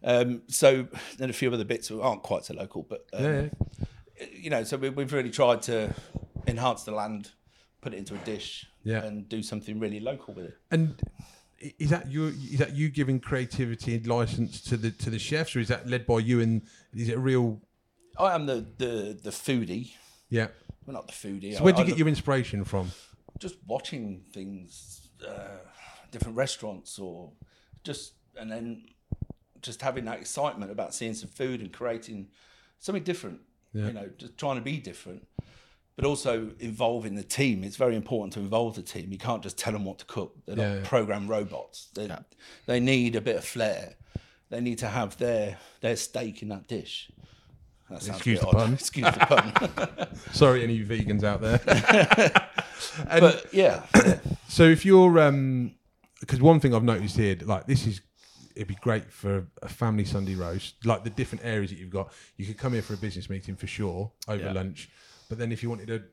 Um, 0.04 0.44
so 0.48 0.88
then 1.18 1.30
a 1.30 1.34
few 1.34 1.52
other 1.52 1.66
bits 1.66 1.90
aren't 1.90 2.22
quite 2.24 2.46
so 2.46 2.54
local, 2.54 2.84
but 2.84 3.08
um, 3.14 3.24
Yeah. 3.24 3.42
yeah. 4.20 4.26
you 4.32 4.50
know, 4.52 4.64
so 4.64 4.78
we, 4.78 4.90
we've 4.90 5.12
really 5.12 5.32
tried 5.32 5.64
to 5.64 5.94
enhance 6.46 6.84
the 6.84 6.92
land, 6.92 7.32
put 7.82 7.94
it 7.94 7.98
into 7.98 8.14
a 8.14 8.20
dish, 8.20 8.68
Yeah. 8.84 9.04
and 9.04 9.28
do 9.28 9.42
something 9.42 9.80
really 9.80 10.00
local 10.00 10.36
with 10.36 10.46
it. 10.46 10.58
And 10.70 11.02
is 11.80 11.90
that 11.90 12.12
you? 12.12 12.28
Is 12.28 12.60
that 12.60 12.76
you 12.76 12.90
giving 12.90 13.20
creativity 13.20 13.96
and 13.96 14.06
license 14.06 14.62
to 14.62 14.78
the 14.78 14.92
to 14.92 15.10
the 15.10 15.18
chefs, 15.18 15.56
or 15.56 15.60
is 15.60 15.70
that 15.70 15.88
led 15.90 16.06
by 16.06 16.20
you? 16.20 16.40
And 16.40 16.62
is 16.94 17.10
it 17.10 17.16
a 17.16 17.20
real? 17.20 17.60
I 18.20 18.36
am 18.36 18.46
the 18.46 18.64
the 18.78 19.18
the 19.24 19.32
foodie. 19.32 19.94
Yeah. 20.30 20.50
Well, 20.88 20.94
not 20.96 21.08
the 21.08 21.14
foodie. 21.14 21.56
So 21.56 21.64
where 21.64 21.74
do 21.74 21.80
I- 21.80 21.82
you 21.82 21.86
I 21.86 21.90
get 21.90 21.98
your 22.00 22.08
inspiration 22.08 22.64
from? 22.64 22.92
just 23.40 23.56
watching 23.68 24.24
things, 24.34 25.10
uh, 25.28 25.58
different 26.10 26.36
restaurants, 26.38 26.98
or 26.98 27.34
just 27.84 28.14
and 28.36 28.50
then 28.52 28.86
just 29.62 29.82
having 29.82 30.06
that 30.06 30.20
excitement 30.20 30.72
about 30.72 30.96
seeing 30.96 31.14
some 31.14 31.30
food 31.30 31.60
and 31.62 31.72
creating 31.72 32.30
something 32.80 33.04
different. 33.04 33.42
Yeah. 33.74 33.88
You 33.88 33.94
know, 33.94 34.10
just 34.18 34.38
trying 34.38 34.56
to 34.56 34.62
be 34.62 34.78
different, 34.80 35.28
but 35.96 36.06
also 36.06 36.52
involving 36.60 37.14
the 37.16 37.24
team. 37.24 37.64
It's 37.64 37.76
very 37.76 37.96
important 37.96 38.34
to 38.34 38.40
involve 38.40 38.76
the 38.76 38.82
team. 38.82 39.12
You 39.12 39.18
can't 39.20 39.44
just 39.44 39.58
tell 39.58 39.74
them 39.74 39.86
what 39.86 40.00
to 40.00 40.06
cook. 40.06 40.36
They're 40.46 40.58
Yeah, 40.58 40.70
not 40.70 40.76
yeah. 40.84 40.88
program 40.88 41.28
robots. 41.28 41.90
They 41.94 42.10
they 42.66 42.80
need 42.80 43.16
a 43.16 43.22
bit 43.22 43.36
of 43.36 43.46
flair. 43.46 43.96
They 44.50 44.62
need 44.62 44.78
to 44.80 44.88
have 44.88 45.18
their 45.18 45.60
their 45.82 45.96
stake 45.98 46.42
in 46.42 46.48
that 46.50 46.68
dish. 46.68 47.12
Excuse 47.92 48.40
the. 48.42 48.74
Excuse 48.74 49.06
the 49.06 49.20
pun. 49.20 50.08
Sorry, 50.34 50.64
any 50.64 50.84
vegans 50.84 51.24
out 51.24 51.42
there. 51.42 51.60
but 53.20 53.46
yeah, 53.54 53.84
so 54.48 54.64
if 54.64 54.86
you're, 54.86 55.20
um, 55.20 55.74
because 56.20 56.42
one 56.42 56.60
thing 56.60 56.74
I've 56.74 56.84
noticed 56.84 57.16
here, 57.18 57.38
like 57.44 57.66
this 57.66 57.88
is, 57.88 58.02
it'd 58.56 58.68
be 58.68 58.76
great 58.82 59.12
for 59.12 59.48
a 59.62 59.70
family 59.70 60.04
Sunday 60.06 60.36
roast. 60.36 60.86
Like 60.86 61.04
the 61.04 61.10
different 61.10 61.46
areas 61.46 61.70
that 61.72 61.80
you've 61.80 61.90
got, 61.90 62.12
you 62.36 62.46
could 62.46 62.58
come 62.58 62.74
here 62.74 62.82
for 62.82 62.94
a 62.94 62.98
business 62.98 63.30
meeting 63.30 63.56
for 63.56 63.68
sure 63.68 64.12
over 64.28 64.44
Yeah. 64.44 64.52
lunch. 64.52 64.90
But 65.30 65.38
then 65.38 65.52
if 65.52 65.62
you 65.64 65.70
wanted 65.70 65.88
to, 65.88 66.04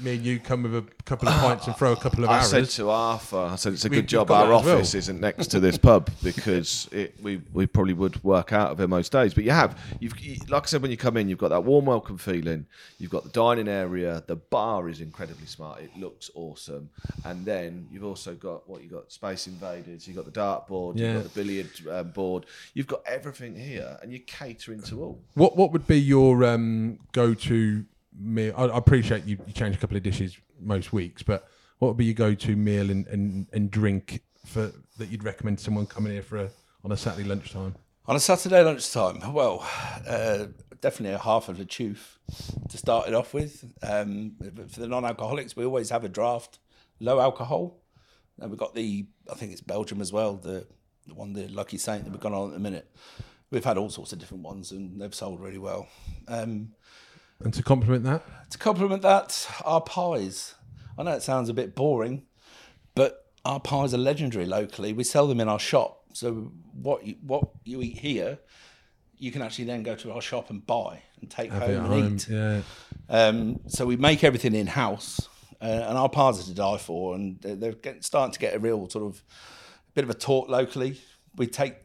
me 0.00 0.14
and 0.16 0.24
you 0.24 0.38
come 0.40 0.62
with 0.64 0.74
a 0.74 0.84
couple 1.04 1.28
of 1.28 1.34
pints 1.40 1.66
and 1.66 1.76
throw 1.76 1.92
a 1.92 1.96
couple 1.96 2.24
of 2.24 2.30
I 2.30 2.36
arrows. 2.38 2.50
said 2.50 2.68
to 2.70 2.90
Arthur, 2.90 3.36
I 3.36 3.56
said 3.56 3.72
it's 3.72 3.84
a 3.84 3.88
We- 3.88 3.96
good 3.96 4.08
job 4.08 4.30
our 4.30 4.44
as 4.52 4.64
well. 4.64 4.76
office 4.76 4.94
isn't 4.94 5.20
next 5.20 5.48
to 5.48 5.60
this 5.60 5.76
pub 5.78 6.10
because 6.22 6.88
it, 6.92 7.14
we 7.22 7.40
we 7.52 7.66
probably 7.66 7.92
would 7.94 8.22
work 8.24 8.52
out 8.52 8.70
of 8.72 8.80
it 8.80 8.88
most 8.88 9.12
days. 9.12 9.34
But 9.34 9.44
you 9.44 9.50
have, 9.50 9.78
you've 10.00 10.18
you- 10.20 10.38
like 10.48 10.64
I 10.64 10.66
said 10.66 10.82
when 10.82 10.90
you 10.90 10.96
come 10.96 11.16
in, 11.16 11.28
you've 11.28 11.38
got 11.38 11.48
that 11.48 11.62
warm 11.64 11.84
welcome 11.86 12.18
feeling. 12.18 12.66
You've 12.98 13.10
got 13.10 13.24
the 13.24 13.30
dining 13.30 13.68
area. 13.68 14.22
The 14.26 14.36
bar 14.36 14.88
is 14.88 15.00
incredibly 15.00 15.46
smart. 15.46 15.80
It 15.82 15.90
looks 15.98 16.30
awesome, 16.34 16.90
and 17.24 17.44
then 17.44 17.86
you've 17.92 18.04
also 18.04 18.34
got 18.34 18.68
what 18.68 18.82
you 18.82 18.88
have 18.88 18.98
got: 19.02 19.12
Space 19.12 19.46
Invaders. 19.46 20.06
You've 20.06 20.16
got 20.16 20.24
the 20.24 20.30
dartboard. 20.40 20.98
Yeah. 20.98 21.12
You've 21.14 21.22
got 21.24 21.34
the 21.34 21.42
billiard 21.42 21.70
um, 21.90 22.10
board. 22.12 22.46
You've 22.74 22.86
got 22.86 23.02
everything 23.06 23.54
here, 23.56 23.98
and 24.02 24.10
you're 24.12 24.20
catering 24.26 24.82
to 24.82 25.02
all. 25.02 25.20
What 25.34 25.56
what 25.56 25.72
would 25.72 25.86
be 25.86 26.00
your 26.00 26.44
um, 26.44 26.98
go 27.12 27.34
to 27.34 27.84
meal? 28.18 28.54
I, 28.56 28.64
I 28.64 28.78
appreciate 28.78 29.24
you, 29.24 29.38
you 29.46 29.52
change 29.52 29.76
a 29.76 29.78
couple 29.78 29.96
of 29.96 30.02
dishes 30.02 30.36
most 30.60 30.92
weeks, 30.92 31.22
but 31.22 31.48
what 31.78 31.88
would 31.88 31.96
be 31.96 32.04
your 32.04 32.14
go 32.14 32.34
to 32.34 32.56
meal 32.56 32.90
and, 32.90 33.06
and, 33.08 33.46
and 33.52 33.70
drink 33.70 34.22
for 34.46 34.72
that 34.98 35.08
you'd 35.08 35.24
recommend 35.24 35.58
someone 35.60 35.86
coming 35.86 36.12
here 36.12 36.22
for 36.22 36.38
a, 36.38 36.50
on 36.84 36.92
a 36.92 36.96
Saturday 36.96 37.28
lunchtime? 37.28 37.74
On 38.06 38.16
a 38.16 38.20
Saturday 38.20 38.62
lunchtime, 38.62 39.32
well, 39.32 39.66
uh, 40.08 40.46
definitely 40.80 41.14
a 41.14 41.18
half 41.18 41.48
of 41.48 41.60
a 41.60 41.64
tooth 41.64 42.18
to 42.68 42.76
start 42.76 43.08
it 43.08 43.14
off 43.14 43.32
with. 43.32 43.64
Um, 43.82 44.32
for 44.68 44.80
the 44.80 44.88
non-alcoholics, 44.88 45.56
we 45.56 45.64
always 45.64 45.90
have 45.90 46.04
a 46.04 46.08
draft, 46.08 46.58
low 47.00 47.20
alcohol. 47.20 47.78
And 48.40 48.50
we've 48.50 48.58
got 48.58 48.74
the, 48.74 49.06
I 49.30 49.34
think 49.34 49.52
it's 49.52 49.60
Belgium 49.60 50.00
as 50.00 50.12
well, 50.12 50.34
the, 50.34 50.66
the 51.06 51.14
one, 51.14 51.32
the 51.32 51.46
Lucky 51.48 51.78
Saint 51.78 52.04
that 52.04 52.10
we've 52.10 52.20
gone 52.20 52.34
on 52.34 52.48
at 52.48 52.54
the 52.54 52.60
minute. 52.60 52.90
We've 53.50 53.64
had 53.64 53.78
all 53.78 53.90
sorts 53.90 54.12
of 54.12 54.18
different 54.18 54.42
ones 54.42 54.72
and 54.72 55.00
they've 55.00 55.14
sold 55.14 55.40
really 55.40 55.58
well. 55.58 55.86
Um, 56.26 56.72
And 57.44 57.54
to 57.54 57.62
complement 57.62 58.04
that, 58.04 58.22
to 58.50 58.58
complement 58.58 59.02
that, 59.02 59.48
our 59.64 59.80
pies. 59.80 60.54
I 60.98 61.02
know 61.02 61.12
it 61.12 61.22
sounds 61.22 61.48
a 61.48 61.54
bit 61.54 61.74
boring, 61.74 62.24
but 62.94 63.26
our 63.44 63.60
pies 63.60 63.94
are 63.94 63.98
legendary 63.98 64.44
locally. 64.44 64.92
We 64.92 65.04
sell 65.04 65.26
them 65.26 65.40
in 65.40 65.48
our 65.48 65.58
shop. 65.58 66.04
So 66.12 66.52
what 66.74 67.06
you, 67.06 67.16
what 67.22 67.48
you 67.64 67.80
eat 67.82 67.98
here, 67.98 68.38
you 69.16 69.32
can 69.32 69.42
actually 69.42 69.64
then 69.64 69.82
go 69.82 69.94
to 69.96 70.12
our 70.12 70.20
shop 70.20 70.50
and 70.50 70.66
buy 70.66 71.02
and 71.20 71.30
take 71.30 71.50
have 71.50 71.62
home 71.62 71.76
and 71.76 71.86
home. 71.86 72.14
eat. 72.16 72.28
Yeah, 72.28 72.62
Um, 73.08 73.60
so 73.68 73.86
we 73.86 73.96
make 73.96 74.24
everything 74.24 74.54
in 74.54 74.66
house, 74.66 75.28
uh, 75.60 75.64
and 75.64 75.96
our 75.96 76.08
pies 76.08 76.40
are 76.40 76.44
to 76.44 76.54
die 76.54 76.78
for. 76.78 77.14
And 77.14 77.40
they're, 77.40 77.56
they're 77.56 77.72
getting, 77.72 78.02
starting 78.02 78.32
to 78.32 78.38
get 78.38 78.54
a 78.54 78.58
real 78.58 78.88
sort 78.90 79.04
of 79.04 79.22
bit 79.94 80.04
of 80.04 80.10
a 80.10 80.14
talk 80.14 80.48
locally. 80.48 81.00
We 81.36 81.46
take 81.46 81.76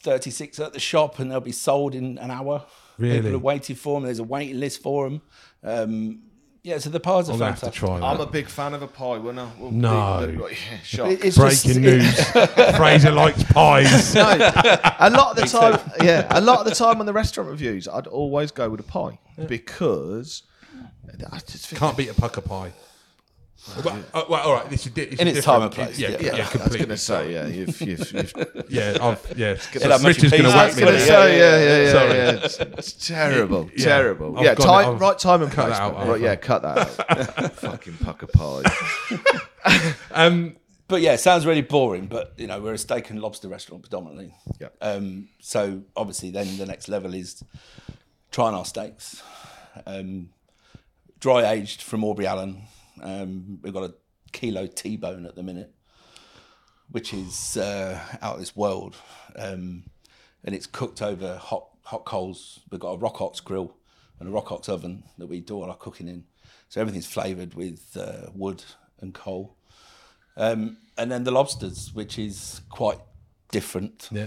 36 0.00 0.58
at 0.58 0.72
the 0.72 0.80
shop, 0.80 1.18
and 1.18 1.30
they'll 1.30 1.40
be 1.40 1.52
sold 1.52 1.94
in 1.94 2.18
an 2.18 2.30
hour. 2.30 2.64
Really? 2.98 3.16
People 3.20 3.34
are 3.36 3.38
waiting 3.38 3.76
for 3.76 3.96
them. 4.00 4.04
There's 4.04 4.18
a 4.18 4.24
waiting 4.24 4.58
list 4.60 4.82
for 4.82 5.08
them. 5.08 5.22
Um, 5.62 6.22
yeah, 6.62 6.78
so 6.78 6.90
the 6.90 6.98
pies 6.98 7.28
are 7.28 7.32
I'm 7.34 7.38
gonna 7.38 7.50
have 7.52 7.60
to 7.60 7.66
fantastic. 7.66 7.88
try 7.88 8.00
I'm 8.10 8.18
that. 8.18 8.24
a 8.28 8.30
big 8.30 8.48
fan 8.48 8.74
of 8.74 8.82
a 8.82 8.88
pie. 8.88 9.18
When 9.18 9.38
I 9.38 9.48
well, 9.58 9.70
No. 9.70 10.20
the- 10.26 10.32
the- 10.32 10.42
yeah, 10.50 10.78
shock. 10.82 11.10
It's 11.10 11.36
just- 11.36 11.64
Breaking 11.64 11.82
news: 11.82 12.20
Frazer 12.76 13.12
likes 13.12 13.44
pies. 13.44 14.14
No, 14.16 14.22
a 14.98 15.10
lot 15.10 15.30
of 15.30 15.36
the 15.36 15.46
time, 15.46 15.78
yeah, 16.02 16.26
a 16.30 16.40
lot 16.40 16.58
of 16.60 16.64
the 16.64 16.74
time 16.74 16.98
on 16.98 17.06
the 17.06 17.12
restaurant 17.12 17.50
reviews, 17.50 17.86
I'd 17.86 18.08
always 18.08 18.50
go 18.50 18.68
with 18.68 18.80
a 18.80 18.84
pie 18.84 19.18
because 19.46 20.42
I 21.32 21.38
just 21.38 21.68
think 21.68 21.78
Can't 21.78 21.96
beat 21.96 22.08
a 22.08 22.14
pucker 22.14 22.40
pie. 22.40 22.72
Well, 23.84 23.98
uh, 24.14 24.22
well, 24.28 24.40
all 24.42 24.54
right. 24.54 24.70
This 24.70 24.86
is, 24.86 24.92
di- 24.92 25.02
it's 25.02 25.20
In 25.20 25.26
a 25.28 25.30
its 25.30 25.44
time 25.44 25.62
and 25.62 25.72
place, 25.72 25.98
Yeah, 25.98 26.10
yeah. 26.10 26.18
yeah, 26.20 26.36
Yeah, 26.36 26.48
I 26.54 26.64
was 26.68 26.76
going 26.76 26.88
to 26.88 26.96
say, 26.96 27.32
yeah, 27.32 27.46
you've, 27.48 27.80
you've, 27.80 28.12
you've 28.12 28.32
Yeah, 28.68 28.96
I've, 29.00 29.32
yeah. 29.36 29.56
It'll 29.74 29.90
have 29.90 30.04
Rich 30.04 30.18
is 30.18 30.24
much 30.24 30.30
going 30.32 30.42
to 30.44 30.48
whack 30.56 30.74
me. 30.76 30.80
gonna 30.80 30.92
there. 30.92 31.06
say, 31.06 31.38
yeah, 31.38 31.58
yeah, 31.58 31.82
yeah, 31.84 31.92
Sorry. 31.92 32.16
yeah. 32.16 32.44
It's, 32.44 32.60
it's 32.60 33.06
terrible, 33.08 33.70
Yeah. 33.76 33.84
terrible. 33.84 34.38
I've 34.38 34.44
yeah, 34.44 34.54
time, 34.54 34.94
I've 34.94 35.00
right 35.00 35.18
time 35.18 35.42
and 35.42 35.50
cut 35.50 35.66
place. 35.66 35.78
that 35.78 35.82
out, 35.82 36.06
right, 36.08 36.20
yeah, 36.20 36.36
cut 36.36 36.62
that 36.62 36.78
out. 37.38 37.52
Fucking 37.54 37.96
pucker 37.98 38.26
pie. 38.28 38.62
Um, 40.12 40.56
But 40.88 41.00
yeah, 41.02 41.14
it 41.14 41.18
sounds 41.18 41.44
really 41.44 41.62
boring, 41.62 42.06
but 42.06 42.34
you 42.36 42.46
know, 42.46 42.60
we're 42.60 42.74
a 42.74 42.78
steak 42.78 43.10
and 43.10 43.20
lobster 43.20 43.48
restaurant 43.48 43.82
predominantly. 43.82 44.32
Yeah. 44.60 44.68
Um, 44.80 45.28
so 45.40 45.82
obviously, 45.96 46.30
then 46.30 46.56
the 46.58 46.66
next 46.66 46.86
level 46.88 47.12
is 47.14 47.42
trying 48.30 48.54
our 48.54 48.64
steaks. 48.64 49.20
Um, 49.84 50.28
dry 51.18 51.50
aged 51.52 51.82
from 51.82 52.04
Aubrey 52.04 52.26
Allen. 52.28 52.62
Um, 53.02 53.58
we've 53.62 53.72
got 53.72 53.90
a 53.90 53.94
kilo 54.32 54.66
T-bone 54.66 55.26
at 55.26 55.34
the 55.34 55.42
minute, 55.42 55.72
which 56.90 57.12
is 57.12 57.56
uh, 57.56 57.98
out 58.22 58.34
of 58.34 58.40
this 58.40 58.56
world, 58.56 58.96
um, 59.36 59.84
and 60.44 60.54
it's 60.54 60.66
cooked 60.66 61.02
over 61.02 61.36
hot 61.36 61.68
hot 61.82 62.04
coals. 62.04 62.60
We've 62.70 62.80
got 62.80 62.92
a 62.92 62.98
rock 62.98 63.20
ox 63.20 63.40
grill 63.40 63.76
and 64.18 64.28
a 64.28 64.32
rock 64.32 64.50
ox 64.50 64.68
oven 64.68 65.04
that 65.18 65.26
we 65.26 65.40
do 65.40 65.56
all 65.56 65.70
our 65.70 65.76
cooking 65.76 66.08
in. 66.08 66.24
So 66.68 66.80
everything's 66.80 67.06
flavoured 67.06 67.54
with 67.54 67.96
uh, 67.96 68.30
wood 68.34 68.64
and 69.00 69.14
coal. 69.14 69.56
Um, 70.36 70.78
and 70.98 71.10
then 71.10 71.24
the 71.24 71.30
lobsters, 71.30 71.92
which 71.94 72.18
is 72.18 72.60
quite 72.68 72.98
different. 73.50 74.08
yeah. 74.10 74.26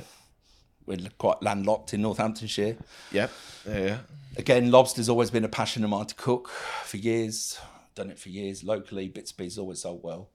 We're 0.85 0.97
quite 1.19 1.43
landlocked 1.43 1.93
in 1.93 2.01
Northamptonshire. 2.01 2.75
Yep, 3.11 3.31
yeah, 3.67 3.77
yeah. 3.77 3.97
Again, 4.37 4.71
lobster's 4.71 5.07
always 5.07 5.29
been 5.29 5.43
a 5.43 5.49
passion 5.49 5.83
of 5.83 5.91
mine 5.91 6.07
to 6.07 6.15
cook 6.15 6.49
for 6.49 6.97
years. 6.97 7.59
Done 7.99 8.11
it 8.11 8.17
for 8.17 8.29
years 8.29 8.63
locally. 8.63 9.09
Bits 9.09 9.33
B's 9.33 9.57
always 9.57 9.81
sold 9.81 10.01
well. 10.03 10.29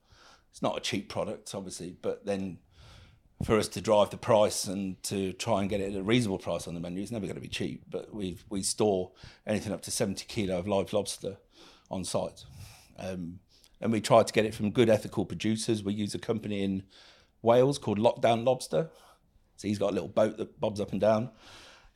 It's 0.51 0.61
not 0.61 0.77
a 0.77 0.81
cheap 0.81 1.09
product, 1.09 1.55
obviously, 1.55 1.97
but 2.03 2.27
then 2.27 2.59
for 3.43 3.57
us 3.57 3.69
to 3.69 3.81
drive 3.81 4.11
the 4.11 4.19
price 4.19 4.67
and 4.67 5.03
to 5.05 5.33
try 5.33 5.63
and 5.63 5.71
get 5.71 5.81
it 5.81 5.95
at 5.95 5.99
a 5.99 6.03
reasonable 6.03 6.37
price 6.39 6.69
on 6.69 6.75
the 6.75 6.81
menu, 6.81 7.01
it's 7.01 7.11
never 7.11 7.25
going 7.25 7.37
to 7.37 7.41
be 7.41 7.49
cheap. 7.49 7.85
But 7.89 8.15
we 8.15 8.37
we 8.51 8.63
store 8.63 9.13
anything 9.47 9.73
up 9.73 9.81
to 9.85 9.91
seventy 9.91 10.27
kilo 10.29 10.59
of 10.59 10.69
live 10.69 10.93
lobster 10.93 11.39
on 11.91 12.05
site, 12.05 12.45
um, 12.99 13.39
and 13.81 13.91
we 13.91 14.03
try 14.03 14.23
to 14.23 14.33
get 14.35 14.45
it 14.45 14.55
from 14.55 14.71
good 14.71 14.91
ethical 14.91 15.25
producers. 15.25 15.83
We 15.83 15.95
use 15.95 16.15
a 16.15 16.19
company 16.19 16.63
in 16.63 16.83
Wales 17.41 17.79
called 17.79 17.99
Lockdown 17.99 18.45
Lobster. 18.45 18.91
So 19.57 19.69
he's 19.69 19.79
got 19.79 19.93
a 19.93 19.95
little 19.95 20.09
boat 20.09 20.37
that 20.37 20.61
bobs 20.61 20.81
up 20.81 20.93
and 20.93 21.01
down. 21.01 21.31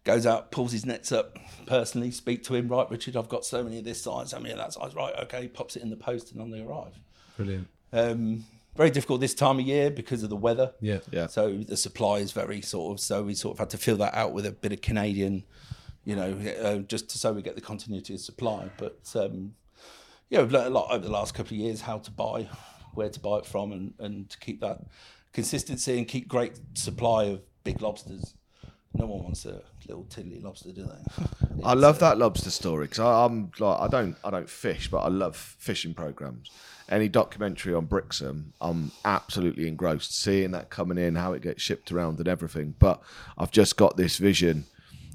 Goes 0.09 0.25
out, 0.25 0.51
pulls 0.51 0.73
his 0.73 0.87
nets 0.87 1.13
up 1.13 1.39
personally, 1.67 2.11
speak 2.11 2.43
to 2.45 2.55
him. 2.55 2.67
Right, 2.67 2.91
Richard, 2.91 3.15
I've 3.15 3.29
got 3.29 3.45
so 3.45 3.63
many 3.63 3.77
of 3.77 3.85
this 3.85 4.01
size, 4.01 4.31
so 4.31 4.41
many 4.41 4.53
of 4.53 4.57
that 4.57 4.73
size. 4.73 4.95
Right, 4.95 5.13
okay, 5.25 5.49
pops 5.49 5.77
it 5.77 5.83
in 5.83 5.91
the 5.91 5.99
post, 5.99 6.33
and 6.33 6.41
on 6.41 6.51
they 6.51 6.63
arrive. 6.63 6.99
Brilliant. 7.37 7.69
Um, 7.93 8.47
very 8.75 8.89
difficult 8.89 9.21
this 9.21 9.35
time 9.35 9.59
of 9.59 9.67
year 9.67 9.91
because 9.91 10.23
of 10.23 10.31
the 10.31 10.37
weather. 10.37 10.73
Yeah. 10.81 11.01
Yeah. 11.13 11.27
So 11.27 11.59
the 11.59 11.77
supply 11.77 12.21
is 12.21 12.33
very 12.33 12.63
sort 12.63 12.95
of. 12.95 13.01
So 13.01 13.23
we 13.23 13.35
sort 13.35 13.57
of 13.57 13.59
had 13.59 13.69
to 13.69 13.77
fill 13.77 13.99
that 13.99 14.15
out 14.15 14.33
with 14.33 14.47
a 14.47 14.51
bit 14.51 14.73
of 14.73 14.81
Canadian, 14.81 15.45
you 16.07 16.17
know, 16.17 16.39
uh, 16.63 16.79
just 16.79 17.11
to 17.11 17.19
so 17.19 17.35
we 17.35 17.43
get 17.43 17.55
the 17.55 17.61
continuity 17.61 18.15
of 18.15 18.21
supply. 18.21 18.71
But 18.79 19.15
um, 19.15 19.57
yeah, 20.31 20.41
we've 20.41 20.53
learned 20.53 20.69
a 20.69 20.71
lot 20.71 20.91
over 20.91 21.05
the 21.05 21.13
last 21.13 21.35
couple 21.35 21.55
of 21.55 21.61
years 21.61 21.83
how 21.83 21.99
to 21.99 22.11
buy, 22.11 22.49
where 22.95 23.11
to 23.11 23.21
buy 23.21 23.41
it 23.41 23.45
from, 23.45 23.73
and 23.73 23.93
and 23.99 24.31
to 24.31 24.39
keep 24.39 24.63
that 24.63 24.87
consistency 25.35 25.99
and 25.99 26.09
keep 26.09 26.29
great 26.29 26.59
supply 26.73 27.25
of 27.25 27.43
big 27.63 27.83
lobsters. 27.83 28.33
No 28.99 29.07
one 29.07 29.23
wants 29.23 29.47
a 29.47 29.63
little 29.87 30.05
tiddly 30.11 30.41
lobster, 30.41 30.73
do 30.73 30.85
they? 30.85 31.63
I 31.65 31.75
love 31.75 32.01
that 32.01 32.19
lobster 32.19 32.51
story 32.51 32.87
because 32.87 32.99
I'm 32.99 33.53
like 33.61 33.81
I 33.81 33.87
don't 33.87 34.17
I 34.25 34.31
don't 34.31 34.51
fish, 34.51 34.91
but 34.91 34.99
I 34.99 35.09
love 35.09 35.37
fishing 35.37 35.95
programs. 35.95 36.51
Any 36.89 37.09
documentary 37.09 37.75
on 37.75 37.85
Brixham, 37.85 38.55
I'm 38.61 38.91
absolutely 39.05 39.69
engrossed 39.69 40.19
seeing 40.21 40.51
that 40.51 40.71
coming 40.71 40.99
in, 40.99 41.15
how 41.15 41.33
it 41.33 41.43
gets 41.43 41.63
shipped 41.63 41.93
around 41.93 42.19
and 42.19 42.27
everything. 42.27 42.75
But 42.79 43.01
I've 43.37 43.53
just 43.53 43.77
got 43.77 43.97
this 43.97 44.17
vision 44.17 44.65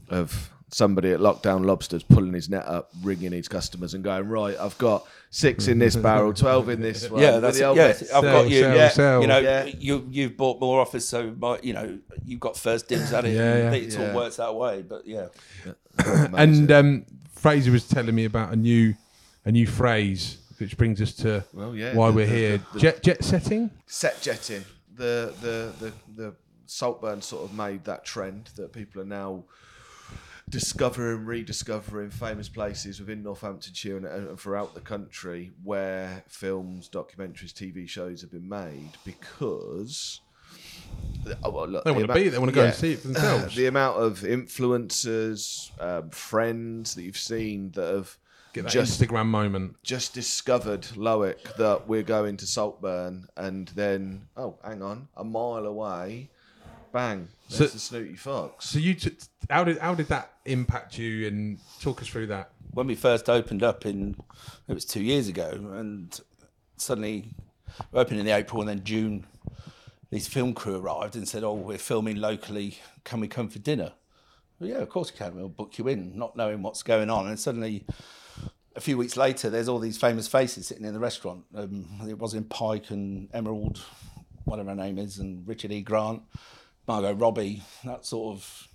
of 0.07 0.52
somebody 0.73 1.11
at 1.11 1.19
Lockdown 1.19 1.65
Lobsters 1.65 2.03
pulling 2.03 2.33
his 2.33 2.49
net 2.49 2.65
up, 2.65 2.89
ringing 3.03 3.31
his 3.31 3.47
customers 3.47 3.93
and 3.93 4.03
going, 4.03 4.27
right, 4.27 4.57
I've 4.59 4.77
got 4.79 5.05
six 5.29 5.67
in 5.67 5.77
this 5.79 5.95
barrel, 5.95 6.33
twelve 6.33 6.67
in 6.69 6.81
this 6.81 7.09
one. 7.09 7.21
Yeah, 7.21 7.37
that's 7.39 7.57
the 7.59 7.63
it. 7.63 7.67
old- 7.67 7.77
Yeah, 7.77 7.87
I've 7.89 7.97
Sell, 7.97 8.21
got 8.21 8.49
you. 8.49 8.59
sell, 8.61 8.75
yeah, 8.75 8.89
sell. 8.89 9.21
you 9.21 9.27
know, 9.27 9.37
Yeah. 9.39 9.65
you 9.65 10.07
you've 10.11 10.35
bought 10.35 10.59
more 10.59 10.81
offers, 10.81 11.07
so 11.07 11.33
my, 11.39 11.59
you 11.61 11.73
know, 11.73 11.99
you've 12.25 12.39
got 12.39 12.57
first 12.57 12.87
dibs 12.87 13.13
at 13.13 13.25
it. 13.25 13.35
Yeah, 13.35 13.57
yeah. 13.57 13.71
It 13.73 13.93
Yeah. 13.93 14.09
all 14.09 14.15
works 14.15 14.37
that 14.37 14.53
way, 14.55 14.81
but 14.81 15.05
yeah. 15.05 15.27
And 16.35 16.71
um, 16.71 17.05
Frazer 17.33 17.71
was 17.71 17.87
telling 17.87 18.15
me 18.15 18.25
about 18.25 18.51
a 18.53 18.55
new 18.55 18.95
a 19.45 19.51
new 19.51 19.67
phrase, 19.67 20.37
which 20.57 20.77
brings 20.77 21.01
us 21.01 21.13
to 21.15 21.43
Well, 21.53 21.75
yeah, 21.75 21.93
why 21.95 22.09
the- 22.09 22.15
we're 22.15 22.25
the- 22.25 22.35
here. 22.35 22.57
the- 22.57 22.63
the- 22.73 22.79
jet 22.79 23.03
jet 23.03 23.23
setting. 23.23 23.69
set 23.85 24.21
jetting. 24.21 24.63
The 24.95 25.33
the 25.41 25.71
the 25.79 25.93
the 26.15 26.33
Saltburn 26.65 27.21
sort 27.21 27.43
of 27.43 27.55
made 27.55 27.83
that 27.85 28.05
trend 28.05 28.49
that 28.55 28.71
people 28.73 29.01
are 29.01 29.05
now 29.05 29.43
discovering, 30.53 31.25
rediscovering 31.25 32.11
famous 32.11 32.47
places 32.47 32.99
within 32.99 33.23
Northamptonshire 33.23 33.97
and, 33.97 34.05
and 34.05 34.39
throughout 34.39 34.73
the 34.75 34.79
country 34.81 35.51
where 35.63 36.23
films, 36.27 36.87
documentaries, 36.89 37.51
TV 37.53 37.89
shows 37.89 38.21
have 38.21 38.31
been 38.31 38.47
made 38.47 38.91
because. 39.03 40.21
Oh, 41.43 41.49
well, 41.49 41.67
look, 41.67 41.83
They 41.83 41.89
the 41.89 41.93
wanna 41.93 42.03
amount- 42.05 42.19
be- 42.19 42.29
they 42.29 42.37
wanna 42.37 42.51
go 42.51 42.65
and 42.65 42.73
see 42.75 42.93
it 42.93 42.99
for 42.99 43.07
themselves. 43.07 43.55
the 43.55 43.65
amount 43.65 43.97
of 43.99 44.19
influencers, 44.19 45.71
um, 45.81 46.09
friends 46.11 46.95
that 46.95 47.03
you've 47.03 47.17
seen 47.17 47.71
that 47.71 47.93
have 47.95 48.17
Get 48.53 48.63
that 48.65 48.71
just 48.71 49.01
Instagram 49.01 49.25
moment. 49.27 49.77
just 49.83 50.13
discovered 50.13 50.83
Lowick 50.95 51.55
that 51.57 51.87
we're 51.87 52.03
going 52.03 52.37
to 52.37 52.45
Saltburn, 52.45 53.27
and 53.35 53.69
then 53.69 54.27
oh, 54.37 54.59
hang 54.63 54.83
on, 54.83 55.07
a 55.17 55.23
mile 55.23 55.65
away, 55.65 56.29
bang, 56.93 57.27
So- 57.49 57.65
the 57.65 57.79
snooty 57.79 58.15
fox. 58.15 58.69
So 58.69 58.79
you, 58.79 58.93
t- 58.93 59.11
how 59.49 59.65
did 59.65 59.79
how 59.79 59.93
did 59.95 60.07
that 60.07 60.31
impact 60.45 60.97
you? 60.97 61.27
And 61.27 61.59
talk 61.81 62.01
us 62.01 62.07
through 62.07 62.27
that. 62.27 62.51
When 62.71 62.87
we 62.87 62.95
first 62.95 63.29
opened 63.29 63.61
up 63.63 63.85
in, 63.85 64.15
it 64.67 64.73
was 64.73 64.85
two 64.85 65.03
years 65.03 65.27
ago, 65.27 65.49
and 65.51 66.17
suddenly 66.77 67.29
we 67.91 67.99
opened 67.99 68.19
in 68.19 68.25
the 68.25 68.31
April 68.31 68.61
and 68.61 68.69
then 68.69 68.83
June, 68.83 69.25
this 70.09 70.27
film 70.27 70.53
crew 70.53 70.77
arrived 70.77 71.15
and 71.15 71.27
said, 71.27 71.43
"Oh, 71.43 71.53
we're 71.53 71.77
filming 71.77 72.17
locally. 72.17 72.77
Can 73.03 73.19
we 73.19 73.27
come 73.27 73.49
for 73.49 73.59
dinner?" 73.59 73.91
Well, 74.59 74.69
yeah, 74.69 74.77
of 74.77 74.89
course 74.89 75.11
we 75.11 75.17
can. 75.17 75.35
We'll 75.35 75.49
book 75.49 75.77
you 75.77 75.87
in, 75.89 76.17
not 76.17 76.35
knowing 76.37 76.61
what's 76.61 76.83
going 76.83 77.09
on. 77.09 77.27
And 77.27 77.39
suddenly, 77.39 77.85
a 78.75 78.81
few 78.81 78.97
weeks 78.97 79.17
later, 79.17 79.49
there's 79.49 79.67
all 79.67 79.79
these 79.79 79.97
famous 79.97 80.27
faces 80.27 80.67
sitting 80.67 80.85
in 80.85 80.93
the 80.93 80.99
restaurant. 80.99 81.43
Um, 81.55 81.87
it 82.07 82.17
was 82.17 82.33
in 82.33 82.43
Pike 82.45 82.89
and 82.91 83.29
Emerald, 83.33 83.81
whatever 84.45 84.69
her 84.69 84.75
name 84.75 84.97
is, 84.99 85.19
and 85.19 85.47
Richard 85.47 85.71
E. 85.71 85.81
Grant, 85.81 86.21
Margot 86.87 87.13
Robbie, 87.13 87.63
that 87.85 88.05
sort 88.05 88.35
of 88.37 88.67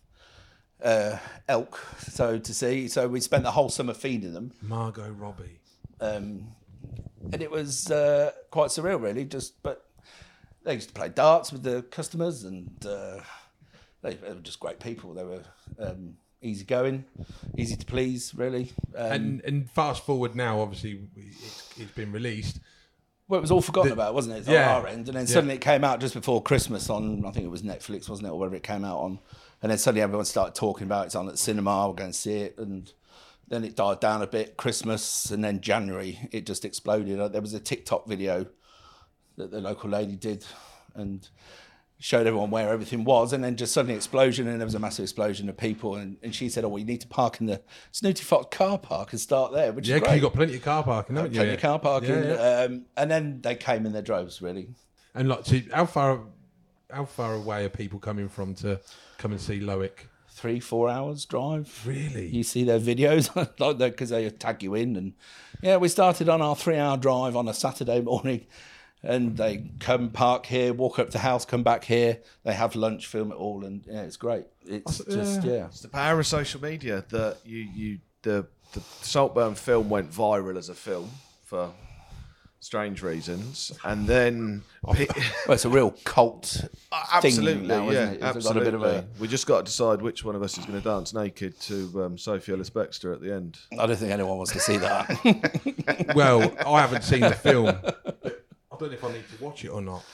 uh, 0.82 1.18
elk, 1.48 1.78
so 1.98 2.38
to 2.38 2.54
see. 2.54 2.88
So 2.88 3.08
we 3.08 3.20
spent 3.20 3.44
the 3.44 3.50
whole 3.50 3.68
summer 3.68 3.94
feeding 3.94 4.32
them, 4.32 4.52
Margot 4.62 5.10
Robbie. 5.10 5.60
um, 6.00 6.48
and 7.32 7.42
it 7.42 7.50
was 7.50 7.90
uh, 7.90 8.30
quite 8.50 8.70
surreal, 8.70 9.02
really. 9.02 9.24
Just 9.24 9.62
but 9.62 9.84
they 10.64 10.74
used 10.74 10.88
to 10.88 10.94
play 10.94 11.08
darts 11.08 11.52
with 11.52 11.62
the 11.62 11.82
customers, 11.82 12.44
and 12.44 12.70
uh, 12.86 13.20
they, 14.02 14.14
they 14.14 14.28
were 14.28 14.40
just 14.40 14.60
great 14.60 14.80
people. 14.80 15.12
They 15.14 15.24
were 15.24 15.42
um, 15.78 16.14
easygoing, 16.40 17.04
easy 17.56 17.76
to 17.76 17.84
please, 17.84 18.32
really. 18.34 18.72
Um, 18.96 19.12
And 19.12 19.40
and 19.44 19.70
fast 19.70 20.04
forward 20.06 20.34
now, 20.36 20.60
obviously 20.60 21.00
it's, 21.16 21.72
it's 21.76 21.92
been 21.92 22.12
released. 22.12 22.60
Well, 23.28 23.38
it 23.38 23.42
was 23.42 23.50
all 23.50 23.60
forgotten 23.60 23.92
about, 23.92 24.14
wasn't 24.14 24.36
it? 24.36 24.38
It's 24.40 24.48
Yeah. 24.48 24.74
on 24.76 24.82
our 24.82 24.86
end, 24.88 25.08
and 25.08 25.16
then 25.16 25.26
Yeah. 25.26 25.34
suddenly 25.34 25.56
it 25.56 25.60
came 25.60 25.84
out 25.84 26.00
just 26.00 26.14
before 26.14 26.42
Christmas 26.42 26.88
on, 26.88 27.26
I 27.26 27.30
think 27.30 27.44
it 27.44 27.50
was 27.50 27.62
Netflix, 27.62 28.08
wasn't 28.08 28.28
it, 28.28 28.30
or 28.30 28.38
whatever 28.38 28.56
it 28.56 28.62
came 28.62 28.84
out 28.84 28.98
on. 29.00 29.18
And 29.62 29.70
then 29.70 29.78
suddenly 29.78 30.00
everyone 30.00 30.24
started 30.24 30.54
talking 30.54 30.86
about 30.86 31.02
it. 31.02 31.06
it's 31.06 31.14
on 31.14 31.26
at 31.26 31.32
the 31.32 31.38
cinema. 31.38 31.88
We're 31.88 31.94
going 31.94 32.12
to 32.12 32.18
see 32.18 32.36
it, 32.38 32.58
and 32.58 32.90
then 33.48 33.64
it 33.64 33.76
died 33.76 34.00
down 34.00 34.22
a 34.22 34.26
bit. 34.26 34.56
Christmas, 34.56 35.30
and 35.30 35.44
then 35.44 35.60
January, 35.60 36.28
it 36.32 36.46
just 36.46 36.64
exploded. 36.64 37.32
There 37.32 37.42
was 37.42 37.52
a 37.54 37.60
TikTok 37.60 38.06
video 38.06 38.46
that 39.36 39.50
the 39.50 39.60
local 39.60 39.90
lady 39.90 40.16
did, 40.16 40.46
and 40.94 41.28
showed 42.00 42.26
everyone 42.26 42.50
where 42.50 42.72
everything 42.72 43.04
was, 43.04 43.32
and 43.32 43.42
then 43.42 43.56
just 43.56 43.72
suddenly 43.72 43.96
explosion, 43.96 44.46
and 44.46 44.60
there 44.60 44.66
was 44.66 44.74
a 44.74 44.78
massive 44.78 45.02
explosion 45.02 45.48
of 45.48 45.56
people. 45.56 45.96
And, 45.96 46.16
and 46.22 46.34
she 46.34 46.48
said, 46.48 46.64
"Oh, 46.64 46.68
well, 46.68 46.78
you 46.78 46.84
need 46.84 47.00
to 47.00 47.08
park 47.08 47.40
in 47.40 47.46
the 47.46 47.60
Snooty 47.92 48.22
Fox 48.22 48.56
car 48.56 48.78
park 48.78 49.12
and 49.12 49.20
start 49.20 49.52
there," 49.52 49.72
which 49.72 49.88
Yeah, 49.88 49.96
is 49.96 50.02
great. 50.02 50.14
you 50.16 50.20
got 50.20 50.34
plenty 50.34 50.56
of 50.56 50.62
car 50.62 50.82
parking, 50.82 51.16
haven't 51.16 51.32
you? 51.32 51.38
Plenty 51.40 51.54
of 51.54 51.60
car 51.60 51.78
parking, 51.78 52.10
Yeah, 52.10 52.34
yeah. 52.34 52.60
Um, 52.64 52.84
and 52.96 53.10
then 53.10 53.40
they 53.42 53.54
came 53.56 53.84
in 53.86 53.92
their 53.92 54.02
droves, 54.02 54.40
really. 54.40 54.68
And 55.14 55.28
like, 55.28 55.44
so 55.46 55.58
how 55.72 55.86
far 55.86 56.20
how 56.90 57.04
far 57.04 57.34
away 57.34 57.64
are 57.64 57.68
people 57.68 57.98
coming 57.98 58.28
from 58.28 58.54
to 58.56 58.80
come 59.18 59.32
and 59.32 59.40
see 59.40 59.60
Lowick? 59.60 60.06
Three, 60.30 60.60
four 60.60 60.88
hours 60.88 61.24
drive. 61.24 61.82
Really? 61.84 62.28
You 62.28 62.44
see 62.44 62.62
their 62.62 62.78
videos 62.78 63.34
like 63.58 63.78
that 63.78 63.90
because 63.90 64.10
they 64.10 64.30
tag 64.30 64.62
you 64.62 64.74
in, 64.74 64.94
and 64.94 65.14
yeah, 65.62 65.78
we 65.78 65.88
started 65.88 66.28
on 66.28 66.40
our 66.40 66.54
three-hour 66.54 66.96
drive 66.98 67.34
on 67.34 67.48
a 67.48 67.54
Saturday 67.54 68.00
morning, 68.00 68.46
and 69.02 69.36
they 69.36 69.70
come 69.78 70.10
park 70.10 70.46
here, 70.46 70.72
walk 70.72 70.98
up 70.98 71.06
to 71.06 71.12
the 71.12 71.18
house, 71.18 71.44
come 71.44 71.62
back 71.62 71.84
here. 71.84 72.18
They 72.44 72.54
have 72.54 72.74
lunch, 72.74 73.06
film 73.06 73.32
it 73.32 73.36
all, 73.36 73.64
and 73.64 73.84
yeah, 73.86 74.02
it's 74.02 74.16
great. 74.16 74.46
It's 74.66 74.98
just 75.04 75.44
yeah. 75.44 75.66
It's 75.66 75.80
the 75.80 75.88
power 75.88 76.18
of 76.18 76.26
social 76.26 76.60
media 76.60 77.04
that 77.10 77.38
you 77.44 77.58
you 77.58 77.98
the 78.22 78.46
the 78.72 78.80
Saltburn 78.80 79.54
film 79.54 79.88
went 79.88 80.10
viral 80.10 80.56
as 80.56 80.68
a 80.68 80.74
film 80.74 81.10
for 81.44 81.72
strange 82.60 83.02
reasons, 83.02 83.72
and 83.84 84.06
then 84.06 84.62
pe- 84.92 85.06
Well, 85.46 85.54
it's 85.54 85.64
a 85.64 85.68
real 85.68 85.92
cult 86.04 86.68
absolutely, 87.12 87.54
thing 87.54 87.66
now, 87.66 87.90
yeah, 87.90 88.02
isn't 88.02 88.08
it? 88.08 88.16
It's 88.16 88.24
absolutely. 88.24 88.62
a 88.62 88.64
bit 88.64 88.74
of 88.74 88.82
a. 88.82 89.04
We 89.18 89.28
just 89.28 89.46
got 89.46 89.58
to 89.58 89.64
decide 89.64 90.02
which 90.02 90.24
one 90.24 90.34
of 90.34 90.42
us 90.42 90.58
is 90.58 90.64
going 90.64 90.80
to 90.80 90.84
dance 90.86 91.14
naked 91.14 91.58
to 91.62 92.04
um, 92.04 92.18
Sophie 92.18 92.52
Ellis 92.52 92.70
Bextor 92.70 93.14
at 93.14 93.20
the 93.20 93.32
end. 93.32 93.58
I 93.78 93.86
don't 93.86 93.96
think 93.96 94.12
anyone 94.12 94.36
wants 94.36 94.52
to 94.52 94.60
see 94.60 94.76
that. 94.78 96.12
well, 96.14 96.52
I 96.66 96.80
haven't 96.80 97.04
seen 97.04 97.20
the 97.20 97.32
film. 97.32 97.76
I 98.78 98.80
don't 98.80 98.90
know 98.90 98.96
if 98.96 99.04
I 99.04 99.12
need 99.12 99.24
to 99.36 99.44
watch 99.44 99.64
it 99.64 99.68
or 99.68 99.80
not. 99.82 100.04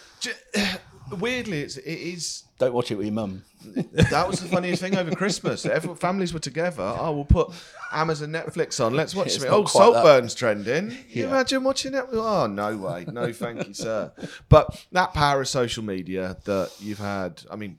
Weirdly, 1.21 1.61
it's 1.61 1.77
it 1.77 1.85
is 1.93 2.45
don't 2.59 2.73
watch 2.73 2.91
it 2.91 2.95
with 2.97 3.07
your 3.07 3.15
mum. 3.15 3.45
That 4.11 4.29
was 4.29 4.41
the 4.41 4.49
funniest 4.49 4.81
thing 4.83 4.97
over 4.97 5.11
Christmas. 5.15 5.65
Everyone, 5.67 5.97
families 5.99 6.33
were 6.35 6.39
together. 6.41 6.83
Oh, 6.83 7.13
we'll 7.13 7.25
put 7.25 7.51
Amazon 7.93 8.29
Netflix 8.31 8.83
on. 8.85 8.95
Let's 8.95 9.15
watch 9.15 9.27
It's 9.27 9.37
something. 9.37 9.51
not 9.51 9.61
Oh, 9.61 9.65
quite 9.65 9.93
that. 9.93 10.05
Saltburn's 10.05 10.35
trending. 10.35 10.89
Can 10.91 10.99
you 11.11 11.23
Yeah. 11.25 11.29
imagine 11.29 11.65
watching 11.65 11.93
that? 11.93 12.09
Oh, 12.13 12.47
no 12.47 12.77
way. 12.77 13.07
No, 13.11 13.33
thank 13.33 13.67
you, 13.69 13.75
sir. 13.75 14.13
But 14.49 14.85
that 14.93 15.15
power 15.15 15.41
of 15.43 15.49
social 15.49 15.83
media 15.83 16.37
that 16.45 16.73
you've 16.79 16.99
had, 16.99 17.43
I 17.51 17.57
mean, 17.57 17.79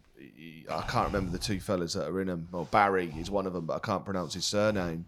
I 0.72 0.82
can't 0.82 1.08
remember 1.08 1.32
the 1.32 1.38
two 1.44 1.60
fellas 1.60 1.94
that 1.94 2.08
are 2.08 2.20
in 2.22 2.28
them. 2.28 2.48
Well, 2.52 2.66
Barry 2.72 3.14
is 3.20 3.30
one 3.30 3.46
of 3.46 3.54
them, 3.54 3.66
but 3.68 3.76
I 3.76 3.80
can't 3.80 4.04
pronounce 4.06 4.34
his 4.34 4.46
surname. 4.46 5.06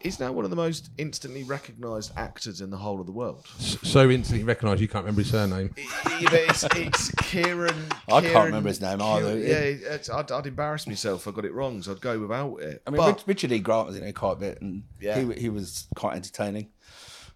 He's 0.00 0.20
now 0.20 0.30
one 0.30 0.44
of 0.44 0.50
the 0.50 0.56
most 0.56 0.90
instantly 0.96 1.42
recognised 1.42 2.12
actors 2.16 2.60
in 2.60 2.70
the 2.70 2.76
whole 2.76 3.00
of 3.00 3.06
the 3.06 3.12
world. 3.12 3.44
So 3.58 4.08
instantly 4.08 4.44
recognised 4.44 4.80
you 4.80 4.86
can't 4.86 5.04
remember 5.04 5.22
his 5.22 5.30
surname. 5.32 5.74
Yeah, 6.20 6.30
but 6.30 6.40
it's, 6.40 6.64
it's 6.76 7.10
Kieran. 7.22 7.74
I 8.08 8.20
can't 8.20 8.46
remember 8.46 8.68
his 8.68 8.80
name 8.80 9.00
either. 9.02 9.34
Kieran- 9.40 9.40
yeah, 9.82 9.92
it's, 9.94 10.08
I'd, 10.10 10.30
I'd 10.32 10.46
embarrass 10.46 10.86
myself 10.86 11.22
if 11.26 11.32
I 11.32 11.34
got 11.34 11.44
it 11.44 11.52
wrong, 11.52 11.82
so 11.82 11.92
I'd 11.92 12.00
go 12.00 12.18
without 12.18 12.56
it. 12.60 12.82
I 12.86 12.90
mean, 12.90 12.98
but 12.98 13.22
Richard 13.26 13.52
E. 13.52 13.58
Grant 13.60 13.86
was 13.88 13.96
in 13.96 14.04
it 14.04 14.14
quite 14.14 14.32
a 14.32 14.36
bit, 14.36 14.60
and 14.62 14.82
Yeah. 15.00 15.18
he 15.20 15.32
he 15.34 15.48
was 15.48 15.86
quite 15.96 16.16
entertaining. 16.16 16.70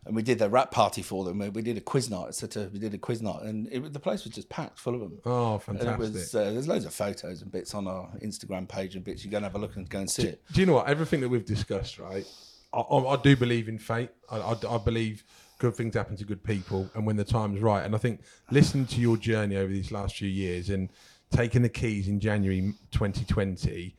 And 0.05 0.17
we 0.17 0.23
did 0.23 0.41
the 0.41 0.49
wrap 0.51 0.73
party 0.73 1.01
for 1.03 1.25
them. 1.25 1.39
We- 1.39 1.49
We 1.51 1.63
did 1.63 1.77
a 1.77 1.81
quiz 1.81 2.11
night. 2.11 2.35
So 2.35 2.49
to, 2.49 2.71
we 2.73 2.81
did 2.81 2.93
a 2.95 2.99
quiz 2.99 3.23
night, 3.23 3.43
and 3.43 3.69
it, 3.71 3.93
the 3.93 4.01
place 4.01 4.25
was 4.25 4.33
just 4.35 4.49
packed 4.49 4.79
full 4.81 4.95
of 4.95 5.01
them. 5.01 5.19
Oh, 5.25 5.55
and 5.55 5.63
fantastic. 5.63 5.95
it 5.95 5.99
was 5.99 6.35
uh, 6.35 6.45
there's 6.51 6.67
loads 6.69 6.85
of 6.85 6.95
photos 6.95 7.43
and 7.43 7.51
bits 7.53 7.73
on 7.75 7.87
our 7.87 8.09
Instagram 8.25 8.69
page 8.69 8.97
and 8.97 9.05
bits. 9.05 9.25
You 9.25 9.31
go 9.31 9.37
and 9.39 9.45
have 9.47 9.55
a 9.55 9.59
look 9.59 9.77
and 9.77 9.89
go 9.89 9.99
and 10.01 10.11
see 10.11 10.25
it. 10.29 10.43
Do 10.53 10.61
you 10.61 10.67
know 10.67 10.75
what? 10.75 10.89
Everything 10.89 11.21
that 11.21 11.29
we've 11.29 11.45
discussed, 11.45 11.99
right? 12.01 12.27
I, 12.73 12.81
I, 12.81 13.17
do 13.17 13.37
believe 13.37 13.69
in 13.69 13.79
fate. 13.79 14.11
I, 14.31 14.39
I, 14.39 14.57
I 14.75 14.79
believe 14.79 15.25
good 15.59 15.75
things 15.75 15.95
happen 15.95 16.17
to 16.17 16.25
good 16.25 16.43
people, 16.43 16.91
and 16.95 17.07
when 17.07 17.17
the 17.17 17.25
time's 17.25 17.61
right. 17.61 17.85
And 17.85 17.95
I 17.95 17.99
think 17.99 18.21
listening 18.51 18.87
to 18.87 19.01
your 19.01 19.17
journey 19.17 19.57
over 19.57 19.73
these 19.73 19.93
last 19.93 20.17
few 20.17 20.29
years 20.29 20.71
and 20.71 20.89
taking 21.31 21.63
the 21.63 21.69
keys 21.69 22.09
in 22.09 22.21
January 22.21 22.75
2020. 22.91 23.97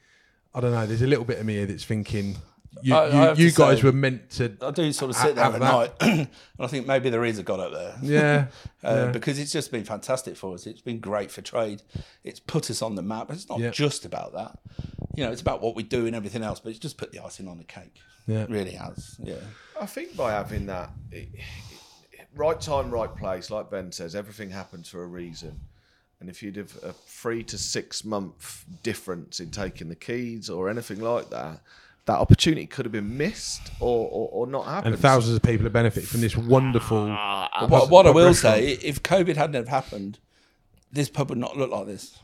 I 0.56 0.60
don't 0.62 0.72
know. 0.72 0.86
There's 0.86 1.02
a 1.02 1.08
little 1.08 1.26
bit 1.26 1.40
of 1.40 1.46
me 1.46 1.56
here 1.56 1.66
that's 1.66 1.84
thinking 1.84 2.36
you, 2.82 2.96
you, 2.96 3.34
you 3.36 3.52
guys 3.52 3.80
say- 3.80 3.84
were 3.84 3.92
meant 3.92 4.30
to. 4.32 4.56
I 4.62 4.72
do 4.72 4.92
sort 4.92 5.12
of 5.12 5.16
sit 5.18 5.36
there 5.36 5.46
at 5.46 5.52
that. 5.54 5.60
night, 5.60 5.92
and 6.02 6.28
I 6.60 6.68
think 6.68 6.86
maybe 6.88 7.10
there 7.10 7.24
is 7.26 7.40
a 7.40 7.44
God 7.44 7.60
up 7.60 7.72
there. 7.72 7.96
Yeah, 8.04 8.48
Uh, 8.84 9.06
yeah. 9.06 9.12
because 9.12 9.40
it's 9.40 9.52
just 9.52 9.72
been 9.72 9.84
fantastic 9.84 10.36
for 10.36 10.54
us. 10.56 10.66
It's 10.68 10.82
been 10.82 11.00
great 11.00 11.32
for 11.32 11.42
trade. 11.42 11.82
It's 12.24 12.40
put 12.40 12.70
us 12.70 12.82
on 12.82 12.96
the 12.96 13.02
map. 13.02 13.32
It's 13.32 13.48
not 13.50 13.60
Yeah. 13.60 13.70
just 13.72 14.06
about 14.06 14.34
that. 14.34 14.58
You 15.16 15.24
know, 15.26 15.32
it's 15.32 15.42
about 15.42 15.62
what 15.62 15.76
we 15.76 15.84
do 15.84 16.06
and 16.08 16.16
everything 16.16 16.44
else, 16.44 16.60
but 16.60 16.70
it's 16.70 16.80
just 16.80 16.98
put 16.98 17.12
the 17.12 17.24
icing 17.24 17.48
on 17.48 17.58
the 17.58 17.64
cake. 17.64 18.00
Yeah. 18.28 18.44
It 18.44 18.50
really 18.50 18.72
has. 18.72 19.18
Yeah. 19.24 19.36
I 19.80 19.86
think 19.86 20.16
by 20.16 20.32
having 20.32 20.66
that 20.68 20.92
it, 21.12 21.30
it- 21.34 21.42
right 22.36 22.60
time, 22.60 22.90
right 22.90 23.14
place, 23.16 23.50
like 23.50 23.70
Ben 23.70 23.92
says, 23.92 24.16
everything 24.16 24.50
happens 24.50 24.90
for 24.90 25.04
a 25.04 25.08
reason. 25.08 25.60
And 26.20 26.30
if 26.30 26.42
you'd 26.42 26.56
have 26.56 26.74
a 26.84 26.94
three 26.94 27.44
to 27.44 27.58
six 27.58 28.06
month 28.06 28.66
difference 28.82 29.40
in 29.40 29.52
taking 29.52 29.90
the 29.90 29.96
keys 29.96 30.50
or 30.50 30.70
anything 30.70 31.02
like 31.02 31.30
that, 31.32 31.60
that 32.06 32.18
opportunity 32.18 32.66
could 32.66 32.86
have 32.86 32.92
been 32.92 33.18
missed 33.18 33.62
or, 33.80 34.08
or, 34.10 34.30
or 34.32 34.48
not 34.48 34.66
happened. 34.66 34.94
and 34.94 35.02
thousands 35.02 35.36
of 35.36 35.42
people 35.42 35.66
have 35.66 35.74
benefited 35.74 36.08
from 36.10 36.22
this 36.22 36.36
wonderful. 36.36 37.08
Ah, 37.10 37.50
ah, 37.54 37.60
but 37.62 37.70
what, 37.70 37.90
what 37.90 38.08
I 38.08 38.12
will 38.12 38.34
say, 38.34 38.68
if 38.82 39.04
COVID 39.04 39.36
hadn't 39.36 39.56
have 39.56 39.68
happened, 39.68 40.20
this 40.92 41.10
pub 41.10 41.30
would 41.30 41.38
not 41.38 41.58
look 41.58 41.72
like 41.72 41.88
this 41.88 42.18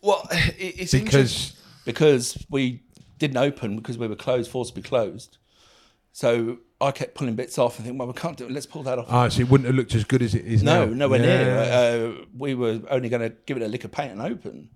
Well, 0.00 0.26
it, 0.32 0.80
it's 0.80 0.92
because 0.92 1.54
because 1.84 2.42
we 2.50 2.82
didn't 3.18 3.36
open 3.38 3.76
because 3.76 3.96
we 3.98 4.06
were 4.06 4.16
closed, 4.16 4.50
forced 4.50 4.74
to 4.74 4.80
be 4.80 4.86
closed. 4.86 5.38
So 6.12 6.58
I 6.80 6.90
kept 6.92 7.14
pulling 7.14 7.34
bits 7.36 7.58
off 7.58 7.76
and 7.76 7.84
thinking, 7.84 7.98
well, 7.98 8.08
we 8.08 8.14
can't 8.14 8.36
do 8.36 8.44
it. 8.46 8.50
Let's 8.50 8.66
pull 8.66 8.82
that 8.84 8.98
off. 8.98 9.06
ah, 9.08 9.28
so 9.28 9.40
it 9.42 9.50
wouldn't 9.50 9.66
have 9.66 9.74
looked 9.76 9.94
as 9.94 10.04
good 10.04 10.22
as 10.22 10.34
it 10.34 10.44
is 10.46 10.62
now. 10.62 10.84
No, 10.84 10.86
now. 10.86 10.94
nowhere 10.94 11.20
Yeah. 11.20 11.26
near. 11.26 12.18
Uh, 12.20 12.24
we 12.36 12.54
were 12.54 12.80
only 12.90 13.08
going 13.08 13.22
to 13.28 13.36
give 13.46 13.56
it 13.56 13.62
a 13.62 13.68
lick 13.68 13.84
of 13.84 13.92
paint 13.92 14.12
and 14.12 14.22
open, 14.22 14.70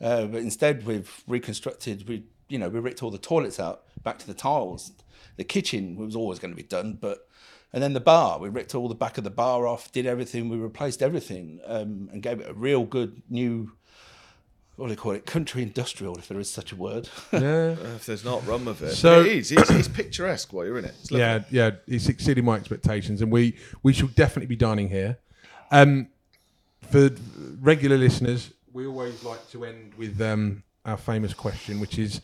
uh, 0.00 0.26
but 0.26 0.40
instead 0.42 0.86
we've 0.86 1.22
reconstructed. 1.26 2.08
We, 2.08 2.24
you 2.48 2.58
know, 2.58 2.68
we 2.68 2.78
ripped 2.78 3.02
all 3.02 3.10
the 3.10 3.18
toilets 3.18 3.58
out 3.58 3.82
back 4.02 4.18
to 4.20 4.26
the 4.26 4.34
tiles. 4.34 4.92
The 5.36 5.44
kitchen 5.44 5.96
was 5.96 6.14
always 6.14 6.38
going 6.38 6.52
to 6.52 6.56
be 6.56 6.62
done, 6.62 6.98
but 7.00 7.28
and 7.72 7.82
then 7.82 7.92
the 7.92 8.00
bar, 8.00 8.38
we 8.38 8.48
ripped 8.48 8.74
all 8.74 8.88
the 8.88 8.94
back 8.94 9.18
of 9.18 9.24
the 9.24 9.30
bar 9.30 9.66
off, 9.66 9.90
did 9.92 10.06
everything, 10.06 10.48
we 10.48 10.56
replaced 10.56 11.02
everything, 11.02 11.60
um, 11.66 12.08
and 12.12 12.22
gave 12.22 12.40
it 12.40 12.48
a 12.48 12.54
real 12.54 12.84
good 12.84 13.22
new. 13.28 13.72
What 14.76 14.88
do 14.88 14.94
they 14.94 15.00
call 15.00 15.12
it? 15.12 15.24
Country 15.24 15.62
industrial, 15.62 16.16
if 16.18 16.28
there 16.28 16.38
is 16.38 16.50
such 16.50 16.70
a 16.72 16.76
word. 16.76 17.08
yeah. 17.32 17.70
if 17.96 18.04
there's 18.06 18.24
not 18.24 18.46
run 18.46 18.66
with 18.66 18.82
it, 18.82 18.94
So- 18.94 19.22
But 19.22 19.26
it 19.30 19.36
is. 19.38 19.52
It's, 19.52 19.70
it's 19.70 19.88
picturesque 19.88 20.52
while 20.52 20.66
you're 20.66 20.78
in 20.78 20.84
it. 20.84 20.94
It's. 21.00 21.10
Yeah, 21.10 21.44
yeah, 21.50 21.70
it's 21.86 22.08
exceeded 22.08 22.44
my 22.44 22.56
expectations, 22.56 23.22
and 23.22 23.32
we 23.32 23.56
we 23.82 23.92
shall 23.92 24.08
definitely 24.08 24.48
be 24.48 24.56
dining 24.56 24.90
here. 24.90 25.18
Um, 25.70 26.08
for 26.90 27.10
regular 27.60 27.96
listeners, 27.96 28.50
we 28.72 28.86
always 28.86 29.24
like 29.24 29.48
to 29.50 29.64
end 29.64 29.94
with 29.96 30.20
um, 30.20 30.62
our 30.84 30.96
famous 30.98 31.32
question, 31.34 31.80
which 31.80 31.98
is 31.98 32.20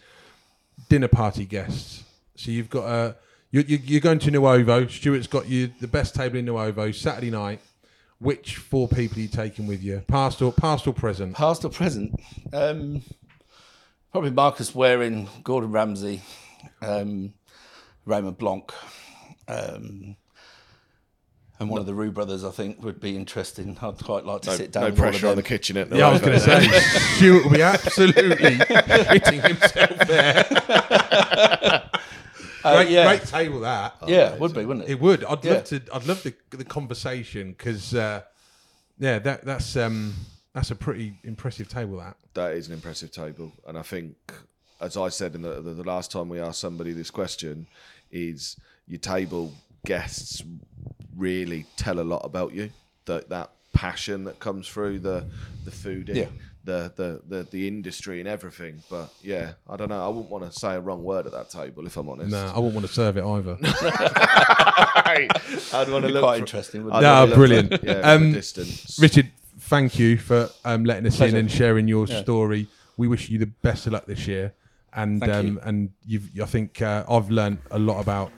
dinner 0.88 1.09
party 1.09 1.47
guests. 1.47 2.05
So 2.37 2.51
you've 2.51 2.71
got 2.71 2.85
a 2.85 3.17
you're, 3.51 3.65
you're 3.65 3.81
you're 3.81 4.01
going 4.01 4.19
to 4.21 4.31
Nuovo. 4.31 4.91
Stuart's 4.91 5.27
got 5.27 5.49
you 5.49 5.71
the 5.81 5.88
best 5.88 6.15
table 6.15 6.37
in 6.37 6.45
Nuovo 6.47 6.95
Saturday 6.95 7.31
night. 7.31 7.61
Which 8.22 8.54
four 8.56 8.87
people 8.87 9.18
are 9.18 9.22
you 9.22 9.28
taking 9.28 9.66
with 9.66 9.82
you? 9.82 10.04
Past 10.06 10.40
or 10.42 10.52
past 10.52 10.87
or 10.87 10.94
present? 10.94 11.35
Past 11.35 11.64
or 11.64 11.70
present? 11.70 12.14
Um, 12.52 13.02
probably 14.12 14.30
Marcus 14.30 14.70
Wareing, 14.76 15.28
Gordon 15.42 15.72
Ramsay, 15.72 16.22
um, 16.80 17.35
Raymond 18.06 18.38
Blanc, 18.38 18.72
um, 19.48 20.14
and 21.58 21.68
one 21.68 21.80
of 21.80 21.87
the 21.87 21.94
Roux 21.94 22.12
brothers. 22.12 22.44
I 22.44 22.52
think 22.52 22.80
would 22.85 23.00
be 23.00 23.16
interesting. 23.16 23.76
I'd 23.82 23.98
quite 23.98 24.24
like 24.24 24.42
to 24.42 24.50
No, 24.50 24.56
sit 24.56 24.70
down. 24.70 24.82
no 24.85 24.90
with 24.90 25.00
all 25.00 25.06
of 25.06 25.11
pressure 25.12 25.26
on 25.26 25.35
the 25.37 25.42
kitchen 25.42 25.76
at 25.76 25.92
Yeah, 25.92 26.06
I 26.06 26.12
was 26.12 26.20
going 26.20 26.35
to 26.35 26.40
say 26.40 26.68
Stuart 27.16 27.42
will 27.42 27.50
be 27.50 27.62
absolutely 27.62 28.54
hitting 28.54 29.40
himself 29.42 29.98
there. 30.06 31.88
Uh, 32.64 32.77
Great, 32.77 32.90
yeah, 32.90 33.07
great 33.16 33.29
table 33.29 33.61
that. 33.61 33.96
yeah, 34.07 34.35
it 34.35 34.40
would 34.40 34.55
be, 34.55 34.64
wouldn't 34.64 34.87
it? 34.88 34.92
It 34.92 35.01
would. 35.01 35.25
I'd 35.25 35.44
Yeah. 35.44 35.53
love 35.55 35.64
to. 35.64 35.83
I'd 35.92 36.07
love 36.07 36.22
the 36.22 36.35
the 36.51 36.64
conversation 36.64 37.51
because, 37.53 37.94
uh, 37.94 38.22
yeah, 38.98 39.18
that 39.20 39.44
that's 39.44 39.77
um 39.77 40.14
that's 40.55 40.70
a 40.70 40.75
pretty 40.77 41.14
impressive 41.25 41.68
table. 41.68 41.98
That 41.98 42.16
that 42.35 42.53
is 42.53 42.68
an 42.68 42.75
impressive 42.75 43.11
table, 43.11 43.53
and 43.66 43.77
I 43.79 43.83
think, 43.83 44.16
as 44.81 44.96
I 44.96 45.09
said 45.09 45.35
in 45.35 45.42
the, 45.42 45.61
the, 45.61 45.75
the 45.75 45.83
last 45.85 46.11
time 46.11 46.29
we 46.29 46.40
asked 46.40 46.61
somebody 46.61 46.92
this 46.92 47.11
question, 47.11 47.66
is 48.11 48.57
your 48.87 48.98
table 49.01 49.53
guests 49.87 50.42
really 51.16 51.66
tell 51.77 51.98
a 51.98 52.03
lot 52.05 52.22
about 52.25 52.53
you. 52.55 52.70
That 53.07 53.29
that 53.31 53.51
passion 53.72 54.25
that 54.25 54.38
comes 54.38 54.68
through 54.68 55.01
the 55.01 55.27
the 55.64 55.70
fooding, 55.70 56.14
Yeah. 56.16 56.27
The, 56.64 56.92
the 56.96 57.20
the 57.29 57.42
the 57.51 57.66
industry 57.68 58.20
and 58.20 58.29
everything. 58.29 58.83
But 58.90 59.12
yeah, 59.22 59.53
I 59.68 59.77
don't 59.77 59.88
know. 59.88 60.05
I 60.05 60.09
wouldn't 60.09 60.31
want 60.31 60.51
to 60.51 60.59
say 60.59 60.75
a 60.75 60.81
wrong 60.81 61.03
word 61.03 61.27
at 61.27 61.33
that 61.33 61.51
table 61.51 61.87
if 61.87 61.96
I'm 61.96 62.09
honest. 62.09 62.31
no, 62.31 62.46
I 62.55 62.59
wouldn't 62.59 62.75
want 62.75 62.87
to 62.87 62.92
serve 62.92 63.16
it 63.16 63.25
either. 63.25 63.59
I'd 65.75 65.88
want 65.90 66.05
to 66.05 66.11
look 66.11 66.22
quite 66.22 66.37
for- 66.37 66.40
interesting. 66.40 66.87
No, 66.87 66.98
it? 66.98 67.03
wanna 67.03 67.35
brilliant. 67.35 67.81
For, 67.81 67.87
yeah, 67.87 68.01
Um, 68.12 68.33
distance. 68.33 68.98
Richard, 69.01 69.31
thank 69.61 69.98
you 69.98 70.16
for 70.18 70.48
um, 70.64 70.85
letting 70.85 71.07
us 71.07 71.16
Pleasure. 71.16 71.37
in 71.37 71.40
and 71.40 71.51
sharing 71.51 71.88
your 71.88 72.07
Yeah. 72.07 72.22
story. 72.22 72.68
We 72.96 73.09
wish 73.09 73.29
you 73.29 73.38
the 73.38 73.46
best 73.46 73.87
of 73.87 73.92
luck 73.94 74.07
this 74.07 74.27
year, 74.27 74.53
and 74.92 75.20
Thank 75.20 75.33
um, 75.33 75.46
you. 75.46 75.61
and 75.64 75.90
you've. 76.07 76.29
I 76.40 76.44
think 76.46 76.81
uh, 76.83 77.05
I've 77.09 77.31
learned 77.31 77.59
a 77.70 77.79
lot 77.79 78.01
about 78.01 78.31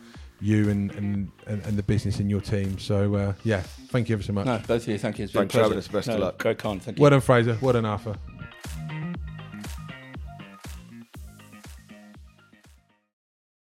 you 0.44 0.68
and, 0.68 0.90
and, 0.92 1.30
and, 1.46 1.64
and 1.64 1.76
the 1.78 1.83
business 1.83 2.20
in 2.20 2.28
your 2.28 2.40
team. 2.42 2.78
So 2.78 3.14
uh, 3.14 3.33
yeah, 3.44 3.62
thank 3.62 4.11
you 4.11 4.14
ever 4.14 4.22
so 4.22 4.35
much. 4.35 4.44
No, 4.44 4.59
both 4.59 4.83
of 4.83 4.88
you. 4.88 4.98
Thank 4.98 5.18
you. 5.18 5.24
It's 5.24 5.33
been 5.33 5.40
a 5.40 5.42
Thanks 5.44 5.54
for 5.54 5.61
having 5.62 5.72
pleasure. 5.72 5.78
us. 5.78 5.88
Best 5.88 6.09
of 6.09 6.18
No, 6.18 6.26
luck. 6.26 6.42
Very 6.42 6.54
kind. 6.54 6.83
Thank 6.83 6.98
you. 6.98 7.02
Well 7.02 7.11
done, 7.11 7.20
Frazer. 7.20 7.57
Well 7.62 7.72
done, 7.72 7.87
Arthur. 7.87 8.16